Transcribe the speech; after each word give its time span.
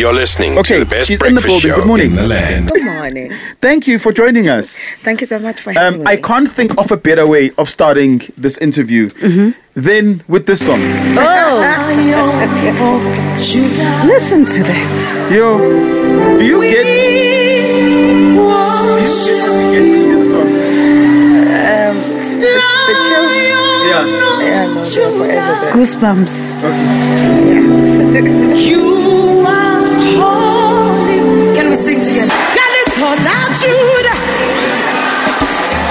You're 0.00 0.14
listening 0.14 0.56
Okay, 0.58 0.78
to 0.78 0.84
the 0.84 0.90
best 0.90 1.08
she's 1.08 1.20
in 1.22 1.34
the 1.34 1.40
breakfast 1.42 1.46
building. 1.62 1.70
show 1.70 1.76
Good 1.76 1.86
morning. 1.86 2.10
in 2.12 2.16
the 2.16 2.26
land. 2.26 2.70
Good 2.72 2.84
morning. 2.84 3.30
Thank 3.60 3.86
you 3.86 3.98
for 3.98 4.12
joining 4.14 4.48
us. 4.48 4.78
Thank 5.02 5.20
you 5.20 5.26
so 5.26 5.38
much 5.38 5.60
for 5.60 5.72
having 5.72 6.00
Um, 6.00 6.04
me. 6.06 6.10
I 6.10 6.16
can't 6.16 6.50
think 6.50 6.70
of 6.78 6.90
a 6.90 6.96
better 6.96 7.26
way 7.26 7.50
of 7.58 7.68
starting 7.68 8.22
this 8.38 8.56
interview 8.58 9.10
Mm-hmm. 9.10 9.50
than 9.74 10.22
with 10.26 10.46
this 10.46 10.64
song. 10.64 10.80
Oh! 11.18 11.60
Listen 14.06 14.46
to 14.46 14.62
that. 14.70 15.28
Yo, 15.30 15.58
do 16.38 16.44
you 16.46 16.60
get? 16.62 16.84
Do 16.84 16.92
you 19.28 20.00
get 20.08 20.18
the 20.18 20.24
song? 20.32 20.48
The 22.88 22.94
chills. 23.04 23.34
Yeah. 23.90 24.04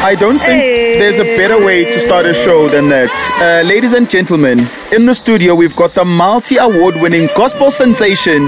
I 0.09 0.15
don't 0.15 0.39
think 0.39 0.97
there's 0.97 1.19
a 1.19 1.37
better 1.37 1.63
way 1.63 1.85
to 1.85 1.99
start 1.99 2.25
a 2.25 2.33
show 2.33 2.67
than 2.67 2.89
that. 2.89 3.11
Uh, 3.37 3.61
ladies 3.67 3.93
and 3.93 4.09
gentlemen, 4.09 4.57
in 4.91 5.05
the 5.05 5.13
studio 5.13 5.53
we've 5.53 5.75
got 5.75 5.93
the 5.93 6.03
multi-award-winning 6.03 7.27
gospel 7.37 7.69
sensation, 7.69 8.41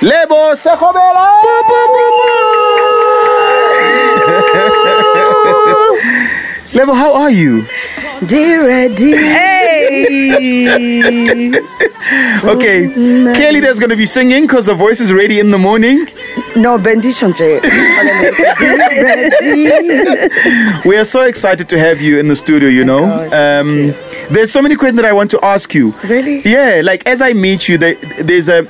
Lebo 0.00 0.54
Sekgobela. 0.54 1.34
Lebo, 6.76 6.94
how 6.94 7.12
are 7.12 7.32
you? 7.32 7.66
Dear, 8.24 8.88
dear. 8.94 9.18
Hey. 9.18 10.06
okay, 12.54 12.86
clearly 13.34 13.58
there's 13.58 13.80
going 13.80 13.90
to 13.90 13.96
be 13.96 14.06
singing 14.06 14.46
because 14.46 14.66
the 14.66 14.74
voice 14.74 15.00
is 15.00 15.12
ready 15.12 15.40
in 15.40 15.50
the 15.50 15.58
morning. 15.58 16.06
No, 16.56 16.78
bendisho 16.78 17.28
nje. 17.28 17.60
We 20.84 20.96
are 20.96 21.04
so 21.04 21.22
excited 21.22 21.68
to 21.68 21.78
have 21.78 22.00
you 22.00 22.18
in 22.18 22.28
the 22.28 22.36
studio, 22.36 22.68
you 22.68 22.84
know. 22.84 23.00
course, 23.06 23.32
Um, 23.32 23.94
there's 24.30 24.50
so 24.50 24.62
many 24.62 24.76
questions 24.76 24.96
that 25.00 25.08
I 25.08 25.12
want 25.12 25.30
to 25.32 25.44
ask 25.44 25.74
you. 25.74 25.94
Really? 26.08 26.40
Yeah, 26.44 26.80
like 26.84 27.06
as 27.06 27.20
I 27.22 27.32
meet 27.32 27.68
you, 27.68 27.78
there, 27.78 27.94
there's 28.20 28.48
a. 28.48 28.66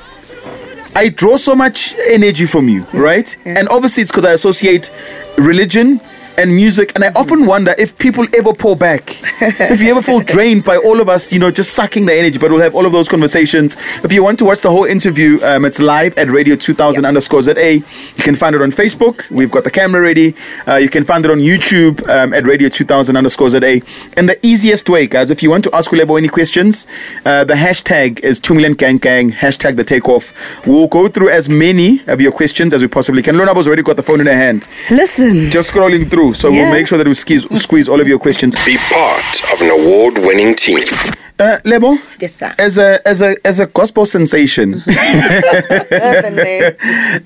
I 0.95 1.11
draw 1.11 1.37
so 1.37 1.55
much 1.55 1.95
energy 2.09 2.47
from 2.47 2.69
you, 2.69 2.85
right? 2.93 3.37
And 3.45 3.69
obviously 3.69 4.03
it's 4.03 4.11
because 4.11 4.25
I 4.25 4.33
associate 4.33 4.91
religion 5.37 6.01
and 6.39 6.55
music, 6.55 6.93
and 6.95 7.05
I 7.05 7.09
often 7.17 7.45
wonder 7.45 7.75
if 7.77 7.99
people 7.99 8.27
ever 8.35 8.53
pull 8.55 8.77
back, 8.77 9.21
if 9.43 9.81
you 9.81 9.91
ever 9.91 10.01
feel 10.03 10.21
drained 10.21 10.65
by 10.65 10.77
all 10.77 11.01
of 11.01 11.09
us, 11.09 11.33
you 11.33 11.39
know, 11.39 11.51
just 11.51 11.75
sucking 11.75 12.07
the 12.07 12.15
energy. 12.15 12.39
But 12.39 12.51
we'll 12.51 12.61
have 12.61 12.75
all 12.75 12.87
of 12.87 12.93
those 12.93 13.09
conversations. 13.09 13.77
If 14.05 14.13
you 14.13 14.23
want 14.23 14.39
to 14.39 14.45
watch 14.45 14.63
the 14.63 14.71
whole 14.71 14.85
interview, 14.85 15.41
um, 15.43 15.65
it's 15.65 15.81
live 15.81 16.17
at 16.17 16.31
Radio 16.31 16.55
2000 16.55 17.05
underscore 17.05 17.43
ZA. 17.43 17.75
You 17.75 18.23
can 18.23 18.37
find 18.37 18.55
it 18.55 18.63
on 18.63 18.71
Facebook. 18.71 19.29
We've 19.31 19.51
got 19.51 19.65
the 19.65 19.71
camera 19.71 20.01
ready. 20.01 20.35
Uh, 20.67 20.77
you 20.77 20.89
can 20.89 21.05
find 21.05 21.25
it 21.25 21.31
on 21.31 21.39
YouTube 21.39 22.09
um, 22.09 22.33
at 22.33 22.47
Radio 22.47 22.69
2000 22.69 23.17
underscore 23.17 23.51
ZA. 23.51 23.81
And 24.17 24.29
the 24.29 24.39
easiest 24.47 24.89
way, 24.89 25.07
guys, 25.09 25.31
if 25.31 25.43
you 25.43 25.51
want 25.51 25.65
to 25.65 25.75
ask 25.75 25.91
Kulebo 25.91 26.17
any 26.17 26.29
questions, 26.29 26.87
uh, 27.25 27.45
the 27.45 27.55
hashtag 27.55 28.21
is 28.21 28.39
2 28.39 28.55
million 28.55 28.75
gang 28.75 28.99
gang, 28.99 29.33
hashtag 29.33 29.77
the 29.77 29.85
takeoff. 29.85 30.33
We'll 30.67 30.87
go 30.87 31.09
through 31.09 31.31
as 31.31 31.49
many 31.49 32.01
of 32.07 32.21
your 32.21 32.33
questions 32.33 32.73
as 32.73 32.81
we 32.83 32.89
possibly 32.89 33.23
can. 33.23 33.35
Lonabo's 33.35 33.67
already 33.67 33.83
got 33.83 33.97
the 33.97 34.03
phone 34.03 34.21
in 34.21 34.27
her 34.27 34.33
hand, 34.35 34.67
Listen. 34.91 35.51
just 35.51 35.73
scrolling 35.73 36.09
through. 36.11 36.28
So 36.33 36.51
we'll 36.51 36.73
make 36.73 36.87
sure 36.89 36.99
that 36.99 37.07
we 37.07 37.15
squeeze, 37.15 37.47
squeeze 37.63 37.89
all 37.89 38.01
of 38.01 38.09
your 38.09 38.19
questions. 38.19 38.55
Be 38.65 38.77
part 38.93 39.43
of 39.53 39.61
an 39.63 39.71
award 39.71 40.15
winning 40.19 40.55
team. 40.55 40.79
Uh, 41.41 41.61
Lebo, 41.65 41.97
Yes, 42.21 42.35
sir. 42.35 42.53
as 42.59 42.79
a 42.79 43.01
as 43.07 43.23
a 43.23 43.37
as 43.47 43.61
a 43.61 43.67
gospel 43.67 44.05
sensation, 44.07 44.75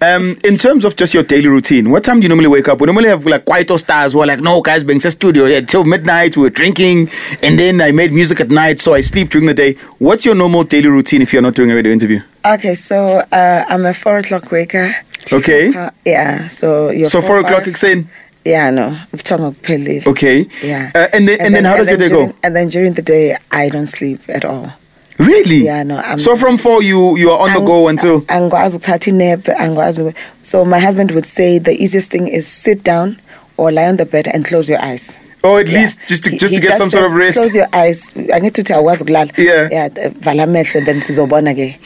um, 0.03 0.39
in 0.45 0.58
terms 0.58 0.84
of 0.84 0.97
just 0.97 1.14
your 1.14 1.23
daily 1.23 1.48
routine, 1.48 1.91
what 1.91 2.05
time 2.05 2.20
do 2.20 2.25
you 2.25 2.28
normally 2.28 2.48
wake 2.48 2.69
up? 2.69 2.78
We 2.80 2.86
normally 2.86 3.08
have 3.08 3.25
like 3.25 3.47
Kwaito 3.47 3.78
stars 3.78 4.12
who 4.12 4.20
are 4.20 4.27
like, 4.27 4.41
no, 4.41 4.61
guys, 4.61 4.84
being 4.84 4.98
the 4.98 5.11
studio 5.11 5.47
yeah, 5.47 5.61
till 5.63 5.84
midnight. 5.84 6.36
We 6.36 6.42
were 6.42 6.51
drinking, 6.51 7.08
and 7.42 7.58
then 7.58 7.80
I 7.80 7.90
made 7.92 8.13
music 8.13 8.40
at 8.40 8.51
night, 8.51 8.80
so 8.80 8.92
I 8.92 9.01
sleep 9.01 9.30
during 9.30 9.46
the 9.46 9.55
day. 9.55 9.74
What's 9.98 10.27
your 10.27 10.34
normal 10.34 10.64
daily 10.64 10.89
routine 10.89 11.23
if 11.23 11.33
you're 11.33 11.40
not 11.40 11.55
doing 11.55 11.70
a 11.70 11.74
radio 11.74 11.90
interview? 11.92 12.20
Okay, 12.45 12.74
so 12.74 13.20
uh, 13.33 13.64
I'm 13.69 13.86
a 13.86 13.95
four 13.95 14.19
o'clock 14.19 14.51
waker. 14.52 14.95
Okay, 15.33 15.73
Uh, 15.74 15.89
yeah, 16.05 16.48
so 16.48 16.90
you're 16.90 17.08
so 17.08 17.23
four 17.23 17.39
o'clock, 17.39 17.64
saying 17.77 18.08
Yeah, 18.45 18.70
no. 18.70 18.97
Kuphelile. 19.17 20.07
okay, 20.07 20.47
Yeah. 20.63 20.91
uh, 20.95 21.07
and 21.13 21.29
then 21.29 21.41
and, 21.41 21.55
then 21.55 21.64
how 21.64 21.77
does 21.77 21.89
your 21.89 21.98
day 21.98 22.08
during, 22.08 22.29
go? 22.30 22.35
And 22.42 22.57
then 22.57 22.69
during 22.69 22.95
the 22.95 23.03
day, 23.03 23.36
I 23.51 23.69
don't 23.69 23.86
sleep 23.86 24.20
at 24.29 24.45
all. 24.45 24.73
Really? 25.19 25.64
Yeah, 25.64 25.83
no, 25.85 25.97
I'm- 25.98 26.19
so 26.19 26.36
from 26.36 26.58
four, 26.58 26.83
you 26.83 27.17
you 27.17 27.31
are 27.31 27.39
on 27.48 27.52
the 27.55 27.61
go 27.61 27.86
until 27.89 28.20
angikwazi 28.23 28.77
ukuthatha 28.77 29.11
inap 29.11 29.48
angikwazi 29.58 30.14
so 30.42 30.64
my 30.64 30.81
husband 30.81 31.11
would 31.13 31.27
say 31.27 31.58
the 31.58 31.73
easiest 31.85 32.11
thing 32.11 32.27
is 32.29 32.47
sit 32.48 32.83
down 32.83 33.17
or 33.57 33.70
lie 33.70 33.86
on 33.89 33.97
the 33.97 34.05
bed 34.07 34.27
and 34.35 34.45
close 34.45 34.69
your 34.73 34.83
eyes 34.83 35.20
or 35.42 35.61
at 35.61 35.69
Yeah. 35.69 35.80
least 35.80 35.98
just 36.08 36.25
to 36.25 36.30
just 36.30 36.55
he 36.55 36.61
to 36.61 36.67
get 36.67 36.79
some 36.79 36.91
sort 36.91 37.05
of 37.05 37.11
says, 37.11 37.19
rest. 37.19 37.39
close 37.39 37.55
your 37.55 37.69
eyes 37.73 38.14
angithi 38.36 38.61
uthi 38.63 38.73
awukwazi 38.73 39.03
ukulala 39.03 39.30
Yeah. 39.36 39.69
yeah 39.73 39.89
vala 40.20 40.42
amehlo 40.42 40.79
and 40.79 40.86
then 40.86 41.01
sizobona 41.01 41.55
ke 41.55 41.79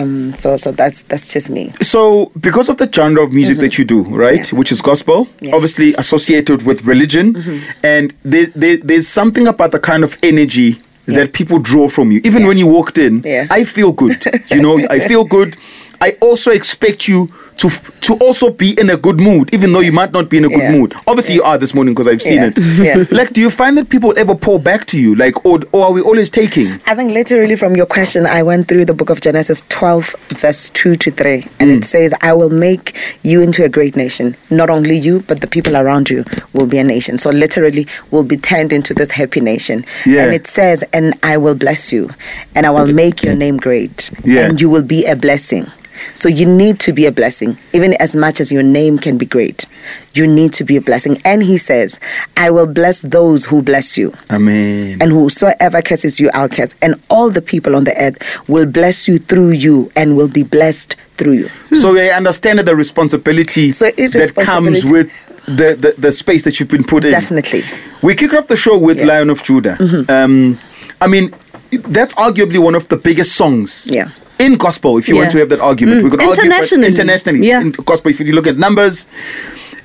um 0.00 0.34
so 0.38 0.56
so 0.56 0.72
that's 0.72 1.02
that's 1.08 1.32
just 1.32 1.50
me 1.50 1.72
So, 1.82 2.30
because 2.40 2.68
of 2.72 2.76
the 2.76 2.88
genre 2.92 3.22
of 3.24 3.32
music 3.32 3.58
that 3.58 3.78
you 3.78 3.84
do, 3.84 4.02
right, 4.02 4.40
Mm-hmm. 4.40 4.54
Yeah. 4.56 4.58
which 4.58 4.72
is 4.72 4.82
gospel, 4.82 5.26
Yeah. 5.40 5.54
obviously 5.56 5.94
associated 5.94 6.62
with 6.66 6.84
religion, 6.86 7.34
and 7.82 8.12
there, 8.24 8.46
there, 8.54 8.76
there's 8.76 9.08
something 9.08 9.46
about 9.48 9.70
the 9.72 9.78
kind 9.78 10.04
of 10.04 10.16
energy 10.22 10.78
that 11.06 11.32
people 11.32 11.58
draw 11.58 11.88
from 11.88 12.12
you. 12.12 12.20
Even 12.24 12.46
when 12.46 12.58
you 12.58 12.66
walked 12.66 12.98
in, 12.98 13.22
Yeah. 13.24 13.46
I 13.50 13.64
feel 13.64 13.92
good. 13.92 14.16
You 14.50 14.60
know, 14.62 14.78
I 14.90 15.00
feel 15.00 15.24
good. 15.24 15.56
I 16.00 16.16
also 16.20 16.50
expect 16.50 17.08
you 17.08 17.28
to 17.60 17.68
to 18.06 18.14
also 18.24 18.50
be 18.50 18.70
in 18.80 18.88
a 18.90 18.96
good 18.96 19.20
mood, 19.20 19.52
even 19.54 19.72
though 19.72 19.80
you 19.80 19.92
might 19.92 20.12
not 20.12 20.28
be 20.30 20.38
in 20.38 20.44
a 20.46 20.48
good 20.48 20.58
Yeah. 20.66 20.72
mood. 20.76 20.94
Obviously, 21.06 21.34
you 21.36 21.42
are 21.42 21.58
this 21.58 21.74
morning 21.74 21.92
because 21.94 22.08
I've 22.12 22.22
seen 22.22 22.40
Yeah. 22.42 22.50
it. 22.50 22.58
Yeah. 22.88 23.04
Like, 23.20 23.32
do 23.34 23.40
you 23.40 23.50
find 23.50 23.76
that 23.78 23.88
people 23.90 24.12
ever 24.16 24.34
pour 24.34 24.58
back 24.58 24.86
to 24.86 24.98
you, 24.98 25.14
like, 25.14 25.44
or, 25.44 25.60
or 25.72 25.84
are 25.86 25.92
we 25.92 26.00
always 26.00 26.30
taking? 26.30 26.68
I 26.86 26.94
think 26.94 27.12
literally 27.12 27.56
from 27.56 27.76
your 27.76 27.86
question, 27.86 28.24
I 28.26 28.42
went 28.42 28.66
through 28.68 28.86
the 28.86 28.94
book 28.94 29.10
of 29.10 29.20
Genesis 29.20 29.62
12, 29.68 30.16
verse 30.42 30.70
2 30.70 30.96
to 30.96 31.10
3, 31.10 31.44
and 31.60 31.70
Mm. 31.70 31.76
it 31.78 31.84
says, 31.84 32.14
I 32.22 32.32
will 32.32 32.50
make 32.50 32.94
you 33.22 33.42
into 33.42 33.62
a 33.64 33.68
great 33.68 33.94
nation. 33.94 34.34
Not 34.50 34.70
only 34.70 34.96
you, 34.96 35.22
but 35.28 35.40
the 35.42 35.46
people 35.46 35.76
around 35.76 36.08
you 36.08 36.24
will 36.54 36.66
be 36.66 36.78
a 36.78 36.84
nation. 36.84 37.18
So 37.18 37.28
literally, 37.30 37.86
will 38.10 38.24
be 38.24 38.38
turned 38.38 38.72
into 38.72 38.94
this 38.94 39.10
happy 39.10 39.40
nation. 39.40 39.84
Yeah. 40.06 40.24
And 40.24 40.34
it 40.34 40.46
says, 40.46 40.82
And 40.94 41.14
I 41.22 41.36
will 41.36 41.54
bless 41.54 41.92
you, 41.92 42.08
and 42.54 42.64
I 42.66 42.70
will 42.70 42.92
make 42.94 43.22
your 43.22 43.34
name 43.36 43.58
great, 43.58 44.10
Yeah. 44.24 44.46
and 44.46 44.60
you 44.60 44.70
will 44.70 44.82
be 44.96 45.04
a 45.04 45.14
blessing. 45.14 45.66
So 46.14 46.28
you 46.28 46.46
need 46.46 46.80
to 46.80 46.92
be 46.92 47.06
a 47.06 47.12
blessing, 47.12 47.56
even 47.72 47.94
as 48.00 48.14
much 48.16 48.40
as 48.40 48.50
your 48.52 48.62
name 48.62 48.98
can 48.98 49.18
be 49.18 49.26
great. 49.26 49.66
You 50.14 50.26
need 50.26 50.52
to 50.54 50.64
be 50.64 50.76
a 50.76 50.80
blessing. 50.80 51.18
And 51.24 51.42
he 51.42 51.58
says, 51.58 52.00
I 52.36 52.50
will 52.50 52.66
bless 52.66 53.00
those 53.02 53.44
who 53.46 53.62
bless 53.62 53.96
you 53.96 54.12
Amen. 54.30 54.98
and 55.00 55.10
whosoever 55.10 55.82
curses 55.82 56.18
you, 56.20 56.30
I'll 56.34 56.48
curse. 56.48 56.74
And 56.82 56.94
all 57.08 57.30
the 57.30 57.42
people 57.42 57.76
on 57.76 57.84
the 57.84 57.96
earth 57.96 58.18
will 58.48 58.66
bless 58.66 59.06
you 59.08 59.18
through 59.18 59.50
you 59.50 59.90
and 59.96 60.16
will 60.16 60.28
be 60.28 60.42
blessed 60.42 60.96
through 61.16 61.32
you. 61.32 61.48
So 61.76 61.96
I 61.96 62.08
understand 62.08 62.58
the 62.60 62.74
responsibility 62.76 63.70
So 63.70 63.90
that 63.90 64.32
comes 64.36 64.84
with 64.90 65.10
the, 65.46 65.74
the, 65.74 65.94
the 65.98 66.12
space 66.12 66.44
that 66.44 66.58
you've 66.60 66.68
been 66.70 66.84
put 66.84 67.04
in. 67.04 67.10
Definitely. 67.10 67.62
We 68.02 68.14
kick 68.14 68.32
off 68.34 68.46
the 68.46 68.56
show 68.56 68.78
with 68.78 68.98
Yeah. 68.98 69.02
Mm-hmm. 69.04 69.08
Lion 69.08 69.30
of 69.30 69.42
Judah. 69.42 69.76
Um, 70.08 70.58
I 71.00 71.06
mean, 71.08 71.32
that's 71.70 72.14
arguably 72.14 72.58
one 72.58 72.74
of 72.74 72.88
the 72.88 72.96
biggest 72.96 73.32
songs. 73.36 73.86
Yeah. 73.86 74.10
In 74.40 74.56
gospel, 74.56 74.98
if 74.98 75.08
you 75.08 75.16
want 75.16 75.30
to 75.32 75.38
have 75.38 75.50
that 75.50 75.60
argument, 75.60 76.00
Mm. 76.00 76.04
we 76.04 76.10
could 76.10 76.20
argue 76.20 76.34
but 76.36 76.44
Internationally. 76.44 76.86
internationally. 76.88 77.46
Yeah. 77.46 77.60
In 77.60 77.70
gospel, 77.72 78.10
if 78.10 78.18
you 78.20 78.32
look 78.32 78.46
at 78.46 78.56
numbers, 78.56 79.06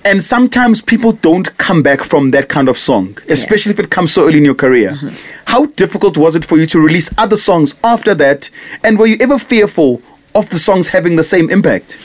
and 0.06 0.24
sometimes 0.24 0.82
people 0.82 1.12
don't 1.14 1.56
come 1.58 1.82
back 1.82 2.02
from 2.04 2.32
that 2.32 2.48
kind 2.48 2.70
of 2.70 2.78
song, 2.78 3.18
especially 3.30 3.72
if 3.74 3.80
it 3.80 3.90
comes 3.90 4.12
so 4.14 4.26
early 4.28 4.38
in 4.38 4.46
your 4.46 4.54
career. 4.56 4.92
Mm-hmm. 4.92 5.16
How 5.46 5.66
difficult 5.66 6.16
was 6.18 6.36
it 6.36 6.46
for 6.46 6.58
you 6.58 6.68
to 6.68 6.80
release 6.80 7.10
other 7.18 7.36
songs 7.38 7.74
after 7.84 8.14
that? 8.16 8.50
And 8.84 8.98
were 9.00 9.08
you 9.08 9.18
ever 9.20 9.40
fearful 9.40 10.02
of 10.36 10.50
the 10.52 10.60
songs 10.60 10.90
having 10.90 11.16
the 11.16 11.24
same 11.24 11.50
impact? 11.50 11.98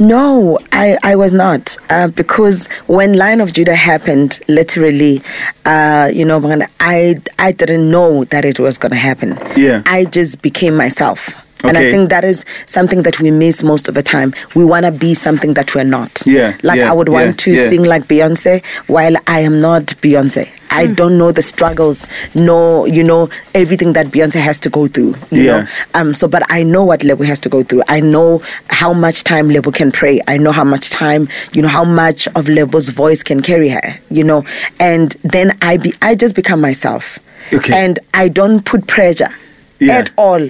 No, 0.00 0.58
I, 0.72 0.96
I 1.02 1.16
was 1.16 1.32
not. 1.32 1.76
Uh, 1.90 2.08
because 2.08 2.66
when 2.86 3.16
Lion 3.16 3.40
of 3.40 3.52
Judah 3.52 3.74
happened, 3.74 4.40
literally, 4.48 5.22
uh, 5.64 6.10
you 6.12 6.24
know, 6.24 6.40
I, 6.80 7.16
I 7.38 7.52
didn't 7.52 7.90
know 7.90 8.24
that 8.26 8.44
it 8.44 8.58
was 8.60 8.78
going 8.78 8.90
to 8.92 8.96
happen. 8.98 9.36
Yeah. 9.56 9.82
I 9.86 10.04
just 10.04 10.40
became 10.42 10.76
myself. 10.76 11.44
And 11.64 11.76
I 11.76 11.90
think 11.90 12.10
that 12.10 12.24
is 12.24 12.44
something 12.66 13.02
that 13.02 13.18
we 13.20 13.30
miss 13.30 13.62
most 13.62 13.88
of 13.88 13.94
the 13.94 14.02
time. 14.02 14.32
We 14.54 14.64
want 14.64 14.86
to 14.86 14.92
be 14.92 15.14
something 15.14 15.54
that 15.54 15.74
we're 15.74 15.84
not. 15.84 16.22
Yeah, 16.26 16.56
Like 16.62 16.78
yeah, 16.78 16.90
I 16.90 16.94
would 16.94 17.08
want 17.08 17.26
yeah, 17.26 17.32
to 17.44 17.52
yeah. 17.52 17.68
sing 17.68 17.82
like 17.84 18.04
Beyonce 18.04 18.64
while 18.86 19.16
I 19.26 19.40
am 19.40 19.60
not 19.60 19.86
Beyonce. 20.02 20.48
I 20.70 20.86
don't 20.86 21.16
know 21.18 21.32
the 21.32 21.42
struggles, 21.42 22.06
no, 22.34 22.84
you 22.84 23.02
know, 23.02 23.30
everything 23.54 23.94
that 23.94 24.08
Beyonce 24.08 24.38
has 24.40 24.60
to 24.60 24.70
go 24.70 24.86
through. 24.86 25.14
You 25.30 25.42
Yeah. 25.42 25.60
know? 25.62 25.66
Um, 25.94 26.14
so, 26.14 26.28
but 26.28 26.42
I 26.50 26.62
know 26.62 26.84
what 26.84 27.02
Lebo 27.04 27.24
has 27.24 27.40
to 27.40 27.48
go 27.48 27.62
through. 27.62 27.82
I 27.88 28.00
know 28.00 28.42
how 28.70 28.92
much 28.92 29.24
time 29.24 29.48
Lebo 29.48 29.70
can 29.72 29.90
pray. 29.90 30.20
I 30.28 30.36
know 30.36 30.52
how 30.52 30.64
much 30.64 30.90
time, 30.90 31.28
you 31.52 31.62
know, 31.62 31.68
how 31.68 31.84
much 31.84 32.28
of 32.36 32.48
Lebo's 32.48 32.90
voice 32.90 33.22
can 33.22 33.40
carry 33.40 33.70
her. 33.70 33.94
You 34.10 34.24
know, 34.24 34.44
and 34.78 35.12
then 35.24 35.56
I 35.62 35.78
be, 35.78 35.92
I 36.02 36.14
just 36.14 36.34
become 36.36 36.60
myself, 36.60 37.18
Okay. 37.52 37.72
and 37.74 37.98
I 38.14 38.28
don't 38.28 38.62
put 38.64 38.86
pressure 38.86 39.30
Yeah. 39.80 39.98
at 39.98 40.10
all. 40.16 40.48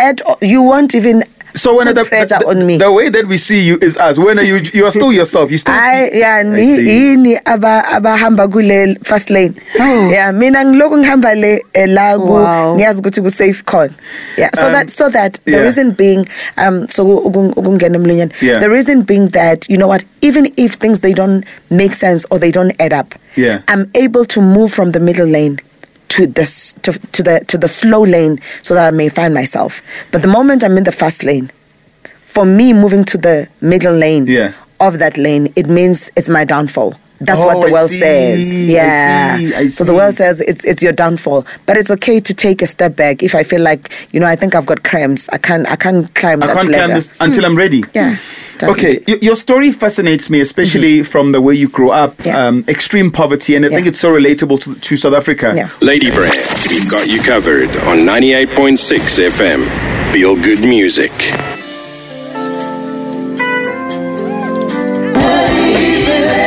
At 0.00 0.20
all. 0.22 0.38
You 0.40 0.62
won't 0.62 0.94
even. 0.94 1.22
So 1.56 1.76
when 1.78 1.88
put 1.88 1.96
the, 1.96 2.04
pressure 2.04 2.38
the, 2.38 2.46
on 2.46 2.64
me. 2.64 2.78
the 2.78 2.92
way 2.92 3.08
that 3.10 3.26
we 3.26 3.36
see 3.36 3.58
you 3.66 3.76
is 3.82 3.96
us. 3.98 4.18
When 4.18 4.38
you 4.38 4.62
you 4.72 4.86
are 4.86 4.92
still 4.92 5.10
yourself. 5.12 5.50
You 5.50 5.58
still. 5.58 5.74
I 5.74 6.08
yeah 6.14 6.36
I 6.36 6.42
ni 6.44 6.76
see. 6.76 6.86
yini 7.16 7.34
aba 7.44 7.82
abahamba 7.90 8.46
kule 8.46 8.94
first 9.02 9.30
lane. 9.30 9.56
Oh. 9.80 10.08
Yeah, 10.10 10.30
mina 10.30 10.62
ngiloku 10.64 10.96
ngihamba 11.02 11.34
le 11.34 11.60
eh, 11.74 11.86
la 11.88 12.14
ku 12.16 12.38
Wow. 12.38 12.76
ngiyazi 12.78 13.00
ukuthi 13.02 13.20
ku 13.22 13.30
safe 13.30 13.64
khona. 13.66 13.90
Yeah, 14.38 14.50
so 14.54 14.66
Um, 14.68 14.72
that 14.72 14.90
so 14.90 15.08
that 15.10 15.40
the 15.44 15.50
yeah. 15.58 15.66
reason 15.66 15.90
being 15.90 16.24
um 16.56 16.86
so 16.88 17.02
ukung- 17.04 17.52
ukungena 17.58 17.98
emlonyeni. 17.98 18.30
Yeah. 18.40 18.60
The 18.60 18.70
reason 18.70 19.02
being 19.02 19.28
that 19.34 19.68
you 19.68 19.76
know 19.76 19.88
what 19.88 20.04
even 20.22 20.52
if 20.56 20.74
things 20.74 21.00
they 21.00 21.12
don't 21.12 21.42
make 21.68 21.94
sense 21.94 22.24
or 22.30 22.38
they 22.38 22.52
don't 22.52 22.78
add 22.78 22.92
up. 22.92 23.16
Yeah. 23.34 23.62
I'm 23.66 23.90
able 23.94 24.24
to 24.26 24.40
move 24.40 24.72
from 24.72 24.92
the 24.92 25.00
middle 25.00 25.26
lane 25.26 25.58
to 26.10 26.26
the 26.26 26.44
to, 26.82 26.92
to 27.12 27.22
the 27.22 27.44
to 27.46 27.56
the 27.58 27.68
slow 27.68 28.02
lane 28.04 28.38
so 28.62 28.74
that 28.74 28.86
I 28.86 28.90
may 28.90 29.08
find 29.08 29.32
myself. 29.34 29.80
But 30.12 30.22
the 30.22 30.28
moment 30.28 30.62
I'm 30.64 30.76
in 30.76 30.84
the 30.84 30.92
fast 30.92 31.22
lane, 31.24 31.50
for 32.22 32.44
me 32.44 32.72
moving 32.72 33.04
to 33.06 33.18
the 33.18 33.48
middle 33.60 33.94
lane 33.94 34.26
Yeah. 34.26 34.52
of 34.80 34.98
that 34.98 35.16
lane, 35.16 35.52
it 35.56 35.68
means 35.68 36.10
it's 36.16 36.28
my 36.28 36.44
downfall. 36.44 36.94
That's 37.22 37.40
Oh, 37.40 37.46
what 37.46 37.60
the 37.60 37.66
oh, 37.66 37.68
I 37.68 37.72
world 37.72 37.90
see, 37.90 37.98
says. 38.00 38.46
I 38.46 38.54
Yeah. 38.76 39.36
see, 39.36 39.54
I 39.54 39.66
So 39.68 39.84
the 39.84 39.94
world 39.94 40.14
says 40.14 40.40
it's 40.40 40.64
it's 40.64 40.82
your 40.82 40.92
downfall, 40.92 41.44
but 41.66 41.76
it's 41.76 41.90
okay 41.90 42.18
to 42.20 42.32
take 42.34 42.62
a 42.62 42.66
step 42.66 42.96
back 42.96 43.22
if 43.22 43.34
I 43.34 43.42
feel 43.44 43.60
like 43.60 43.90
you 44.12 44.18
know 44.20 44.26
I 44.26 44.36
think 44.36 44.54
I've 44.54 44.66
got 44.66 44.82
cramps. 44.82 45.28
I 45.32 45.38
can't 45.38 45.66
I 45.70 45.76
can't 45.76 46.12
climb. 46.14 46.42
I 46.42 46.46
that 46.46 46.56
can't 46.56 46.68
ladder. 46.68 46.84
climb 46.86 46.94
this 46.94 47.12
until 47.20 47.44
hmm. 47.44 47.50
I'm 47.50 47.56
ready. 47.58 47.84
Yeah. 47.94 48.16
Okay, 48.62 48.98
definitely. 48.98 49.26
your 49.26 49.36
story 49.36 49.72
fascinates 49.72 50.28
me, 50.30 50.40
especially 50.40 51.02
from 51.02 51.32
the 51.32 51.40
way 51.40 51.54
you 51.54 51.68
grew 51.68 51.90
up, 51.90 52.14
Yeah. 52.24 52.46
um, 52.46 52.64
extreme 52.68 53.10
poverty, 53.10 53.54
and 53.56 53.64
I 53.64 53.68
think 53.70 53.86
it's 53.86 53.98
so 54.00 54.12
relatable 54.12 54.60
to, 54.64 54.74
to 54.74 54.96
South 54.96 55.14
Africa. 55.14 55.52
Yeah. 55.56 55.68
Ladybrand, 55.80 56.68
we've 56.70 56.90
got 56.90 57.08
you 57.08 57.20
covered 57.22 57.70
on 57.88 57.98
98.6 57.98 59.30
FM. 59.30 60.12
Feel 60.12 60.34
good 60.36 60.60
music. 60.60 61.12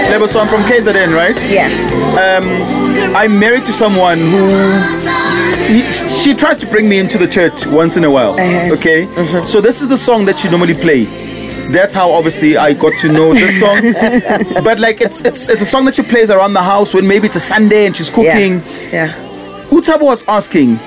Lebo, 0.10 0.28
so 0.28 0.40
I'm 0.40 0.48
from 0.48 0.62
KZN, 0.62 1.16
right? 1.16 1.36
Yeah. 1.50 1.70
I'm 3.16 3.40
married 3.40 3.66
to 3.66 3.74
someone 3.74 4.20
who 4.20 4.48
he, 5.68 5.90
she 5.92 6.34
tries 6.36 6.58
to 6.60 6.68
bring 6.68 6.88
me 6.88 7.00
into 7.00 7.18
the 7.18 7.28
church 7.28 7.66
once 7.66 7.98
in 7.98 8.04
a 8.04 8.12
while. 8.12 8.34
Uh-huh. 8.40 8.74
Okay, 8.76 9.06
so 9.46 9.60
this 9.62 9.82
is 9.82 9.90
the 9.90 9.98
song 9.98 10.26
that 10.26 10.44
you 10.44 10.52
normally 10.52 10.74
play. 10.76 11.08
That's 11.72 11.94
how 11.94 12.12
obviously 12.12 12.58
I 12.58 12.74
got 12.74 12.94
to 13.00 13.12
know 13.12 13.34
this 13.34 13.60
song. 13.60 13.82
but 14.64 14.80
like 14.80 15.02
it's 15.02 15.22
it's 15.22 15.50
it's 15.50 15.62
a 15.62 15.66
song 15.66 15.86
that 15.86 15.96
she 15.96 16.04
plays 16.04 16.30
around 16.30 16.54
the 16.54 16.62
house 16.62 16.94
when 16.94 17.08
maybe 17.08 17.28
it's 17.28 17.36
a 17.36 17.40
Sunday 17.40 17.86
and 17.86 17.96
she's 17.96 18.10
cooking. 18.10 18.60
Yeah. 18.92 18.92
Yeah. 18.92 19.14
Utabo 19.70 20.04
was 20.04 20.24
asking, 20.28 20.78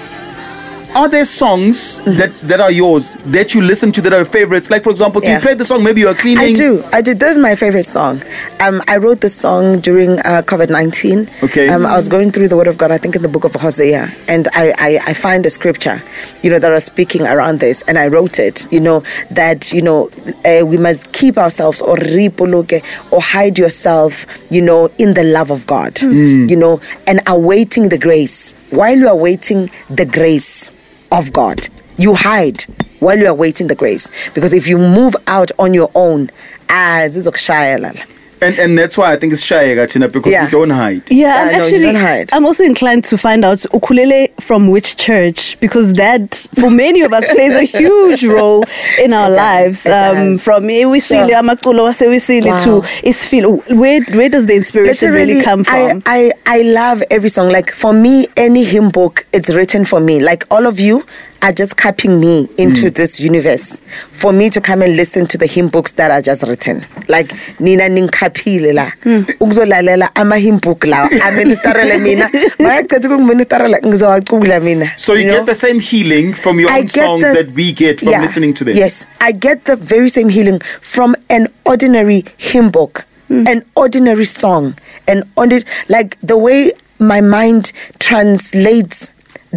are 0.95 1.09
there 1.09 1.25
songs 1.25 2.01
that, 2.05 2.33
that 2.43 2.61
are 2.61 2.71
yours 2.71 3.15
that 3.27 3.55
you 3.55 3.61
listen 3.61 3.93
to 3.93 4.01
that 4.03 4.13
are 4.13 4.25
favorites? 4.25 4.71
Like 4.71 4.83
for 4.85 4.91
example, 4.91 5.21
do 5.21 5.27
you 5.29 5.35
Yeah. 5.35 5.41
play 5.41 5.55
the 5.55 5.65
song 5.65 5.83
maybe 5.85 6.01
you 6.01 6.09
are 6.09 6.15
cleaning? 6.15 6.43
I 6.45 6.53
do. 6.53 6.83
I 6.93 7.03
do. 7.03 7.13
This 7.15 7.37
is 7.37 7.43
my 7.43 7.55
favorite 7.55 7.85
song. 7.85 8.23
Um, 8.61 8.83
I 8.89 8.97
wrote 8.97 9.21
this 9.21 9.35
song 9.35 9.81
during 9.81 10.19
uh, 10.21 10.43
COVID 10.47 10.71
19. 10.71 11.29
Okay. 11.43 11.69
Um, 11.69 11.85
I 11.85 11.97
was 11.97 12.09
going 12.09 12.31
through 12.33 12.49
the 12.49 12.57
Word 12.57 12.67
of 12.67 12.79
God, 12.79 12.91
I 12.91 12.99
think 12.99 13.15
in 13.17 13.23
the 13.23 13.29
book 13.29 13.45
of 13.45 13.55
Hosea, 13.55 14.11
and 14.29 14.49
I, 14.55 14.73
I, 14.79 14.99
I 15.09 15.13
find 15.15 15.45
a 15.45 15.51
scripture, 15.51 16.03
you 16.43 16.51
know, 16.51 16.59
that 16.59 16.71
are 16.73 16.81
speaking 16.81 17.27
around 17.27 17.61
this, 17.61 17.83
and 17.89 17.99
I 17.99 18.07
wrote 18.09 18.39
it, 18.39 18.67
you 18.73 18.81
know, 18.81 19.03
that, 19.31 19.73
you 19.73 19.83
know, 19.83 20.09
uh, 20.45 20.65
we 20.65 20.77
must 20.77 21.13
keep 21.13 21.37
ourselves 21.37 21.81
or 21.83 21.97
ripoloke 21.97 22.83
or 23.11 23.21
hide 23.21 23.59
yourself, 23.59 24.27
you 24.51 24.63
know, 24.63 24.91
in 24.99 25.15
the 25.15 25.25
love 25.25 25.51
of 25.51 25.67
God, 25.67 26.01
you 26.01 26.57
know, 26.57 26.81
and 27.07 27.21
awaiting 27.27 27.89
the 27.91 27.99
grace. 27.99 28.55
While 28.77 28.99
you 28.99 29.09
are 29.09 29.17
waiting 29.17 29.71
the 29.89 30.05
grace 30.05 30.75
of 31.11 31.33
God, 31.33 31.67
you 31.97 32.13
hide 32.13 32.65
while 33.01 33.19
you 33.19 33.27
are 33.27 33.33
waiting 33.33 33.69
the 33.69 33.75
grace. 33.75 34.11
Because 34.35 34.53
if 34.53 34.67
you 34.67 34.77
move 34.77 35.17
out 35.27 35.51
on 35.59 35.73
your 35.73 35.91
own, 35.95 36.29
zizokushaya 36.69 37.81
lala. 37.81 38.05
And 38.43 38.59
and 38.59 38.79
that's 38.79 38.99
why 38.99 39.13
I 39.13 39.17
think 39.17 39.33
it's 39.33 39.43
shy 39.43 39.75
Gatina 39.75 40.13
because 40.13 40.31
Yeah. 40.33 40.45
we 40.45 40.51
don't 40.51 40.71
hide. 40.71 41.11
Yeah, 41.11 41.17
Yeah, 41.27 41.43
I'm 41.43 41.53
no, 41.59 41.65
actually. 41.65 41.81
don't 41.83 41.95
hide. 41.95 42.29
I'm 42.33 42.45
also 42.45 42.65
inclined 42.65 43.05
to 43.05 43.17
find 43.19 43.45
out 43.45 43.65
ukulele 43.73 44.29
from 44.41 44.69
which 44.69 44.97
church 44.97 45.59
because 45.61 45.93
that, 45.95 46.35
for 46.61 46.71
many 46.71 47.01
of 47.03 47.13
us, 47.13 47.27
plays 47.29 47.55
a 47.55 47.63
huge 47.79 48.25
role 48.25 48.65
in 49.03 49.13
our 49.15 49.31
It 49.33 49.37
does, 49.37 49.85
lives. 49.85 49.87
it 49.87 49.93
Um, 49.93 50.31
does. 50.33 50.43
from 50.45 50.65
Ewisile, 50.65 51.27
Sure. 51.29 51.37
Amakulo, 51.43 51.89
Wasewisile 51.89 52.47
Wow. 52.47 52.57
to 52.65 52.71
Isfil. 53.07 53.63
Where 53.75 54.01
where 54.19 54.29
does 54.29 54.47
the 54.47 54.55
inspiration 54.55 55.13
really 55.13 55.43
come 55.43 55.65
from? 55.65 56.03
I, 56.07 56.33
I, 56.47 56.59
I 56.59 56.63
love 56.63 57.03
every 57.11 57.29
song. 57.31 57.49
Like 57.51 57.71
for 57.73 57.93
me, 57.93 58.27
any 58.37 58.65
hymn 58.65 58.91
book, 58.91 59.25
it's 59.33 59.51
written 59.55 59.85
for 59.85 60.01
me. 60.01 60.21
Like 60.21 60.45
all 60.51 60.67
of 60.67 60.79
you 60.79 61.05
are 61.47 61.53
just 61.53 61.77
capping 61.77 62.19
me 62.19 62.49
into 62.59 62.87
mm. 62.87 62.95
this 62.95 63.21
universe 63.21 63.79
for 64.11 64.33
me 64.33 64.51
to 64.51 64.61
come 64.61 64.83
and 64.83 64.97
listen 64.97 65.27
to 65.29 65.39
the 65.39 65.47
hymn 65.47 65.69
books 65.69 65.93
that 65.93 66.11
are 66.11 66.21
just 66.21 66.43
written. 66.43 66.85
Like 67.09 67.33
Nina 67.61 67.85
Ninkaphile 67.85 68.75
la. 68.75 68.91
Mm. 69.05 69.25
Ukuzolalela 69.39 70.11
ama 70.17 70.37
hymn 70.39 70.59
book 70.59 70.85
la. 70.85 71.09
Aministarele 71.27 72.03
mina. 72.03 72.29
Mayaqeda 72.59 73.09
ukungiministarela 73.09 73.79
ngizowacula 73.79 74.61
mina. 74.61 74.91
So 74.97 75.15
you, 75.15 75.25
know? 75.25 75.39
get 75.39 75.47
the 75.47 75.55
same 75.55 75.79
healing 75.79 76.35
from 76.35 76.59
your 76.59 76.71
I 76.71 76.81
own 76.81 76.89
songs 76.89 77.23
the- 77.23 77.35
that 77.35 77.53
we 77.55 77.73
get 77.73 78.01
from 78.01 78.09
Yeah. 78.09 78.23
listening 78.23 78.53
to 78.55 78.65
them. 78.65 78.77
Yes, 78.77 79.07
I 79.21 79.31
get 79.31 79.65
the 79.67 79.77
very 79.77 80.09
same 80.09 80.29
healing 80.29 80.61
from 80.81 81.15
an 81.31 81.47
ordinary 81.65 82.25
hymn 82.39 82.71
book, 82.71 83.05
mm. 83.31 83.47
an 83.49 83.65
ordinary 83.77 84.25
song, 84.25 84.75
an 85.07 85.23
ordinary 85.37 85.65
like 85.89 86.19
the 86.23 86.37
way 86.37 86.73
my 86.99 87.21
mind 87.21 87.73
translates 88.01 89.11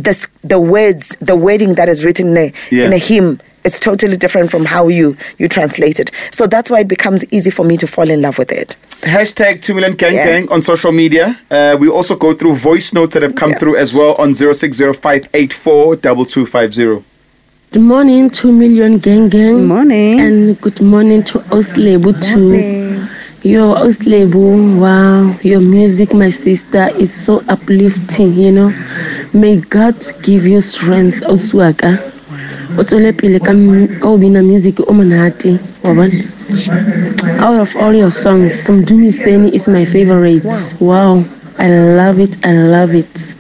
the 0.04 0.28
the 0.42 0.60
words, 0.60 1.16
the 1.20 1.36
wording 1.36 1.76
that 1.76 1.90
is 1.90 2.04
written 2.06 2.30
in 2.30 2.38
a, 2.38 2.52
Yeah. 2.72 2.86
in 2.86 2.94
a 2.94 2.98
hymn. 2.98 3.40
It's 3.66 3.78
totally 3.80 4.16
different 4.18 4.50
from 4.52 4.66
how 4.66 4.88
you 4.88 5.16
you 5.38 5.48
translate 5.50 6.00
it. 6.00 6.10
So 6.32 6.48
that's 6.48 6.70
why 6.72 6.80
it 6.80 6.88
becomes 6.88 7.24
easy 7.32 7.52
for 7.52 7.66
me 7.66 7.78
to 7.78 7.86
fall 7.88 8.10
in 8.10 8.22
love 8.22 8.38
with 8.40 8.52
it. 8.52 8.76
Hashtag 9.02 9.62
2 9.62 9.74
million 9.74 9.96
gang 9.96 10.14
Yeah. 10.14 10.26
gang 10.26 10.50
on 10.50 10.62
social 10.62 10.92
media. 10.92 11.38
Uh, 11.52 11.76
we 11.80 11.88
also 11.90 12.16
go 12.16 12.34
through 12.34 12.56
voice 12.56 12.94
notes 12.94 13.14
that 13.14 13.24
have 13.24 13.36
come 13.36 13.52
Yeah. 13.52 13.60
through 13.60 13.76
as 13.78 13.94
well 13.94 14.16
on 14.18 14.34
0605842250. 14.34 17.04
Good 17.72 17.84
morning, 17.84 18.30
2 18.32 18.52
million 18.52 18.98
gang 18.98 19.30
gang. 19.30 19.58
Good 19.60 19.68
morning. 19.68 20.20
And 20.20 20.60
good 20.62 20.82
morning 20.82 21.22
to 21.24 21.40
Oslebu 21.52 22.14
too. 22.24 23.06
Yo, 23.44 23.74
Oslebu, 23.76 24.80
wow, 24.80 25.34
your 25.44 25.62
music, 25.62 26.14
my 26.14 26.30
sister, 26.30 26.90
is 26.98 27.14
so 27.14 27.42
uplifting, 27.48 28.34
you 28.34 28.52
know. 28.52 28.74
May 29.34 29.58
God 29.58 29.96
give 30.24 30.46
you 30.48 30.62
strength, 30.62 31.24
Oswaka. 31.28 31.98
O 32.78 32.84
tswele 32.84 33.14
pele 33.18 33.40
ka 33.40 33.52
m- 33.52 34.00
ka 34.00 34.16
bina 34.18 34.42
music 34.44 34.80
o 34.80 34.94
monate 34.94 35.60
wa 35.84 35.94
bona 35.94 36.24
out 37.42 37.60
of 37.60 37.76
all 37.76 37.94
your 37.96 38.12
songs 38.12 38.54
Samdumi 38.66 39.12
Seni 39.12 39.54
is 39.56 39.68
my 39.68 39.86
favorite 39.86 40.46
wow 40.80 41.24
I 41.58 41.68
love 41.70 42.20
it 42.20 42.38
I 42.46 42.54
love 42.54 42.94
it 42.94 43.36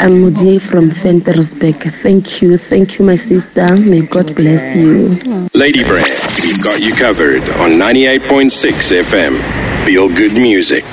I'm 0.00 0.12
Mudie 0.24 0.60
from 0.60 0.88
Ventersburg 0.90 1.76
thank 2.02 2.40
you 2.42 2.56
thank 2.56 2.98
you 2.98 3.04
my 3.04 3.16
sister 3.16 3.66
may 3.76 4.00
God 4.02 4.34
bless 4.34 4.74
you 4.74 5.10
Ladybrand, 5.52 6.42
we've 6.42 6.62
got 6.62 6.80
you 6.82 6.94
covered 6.94 7.42
on 7.60 7.72
98.6 7.78 9.02
FM. 9.04 9.84
Feel 9.84 10.08
good 10.08 10.32
music. 10.32 10.84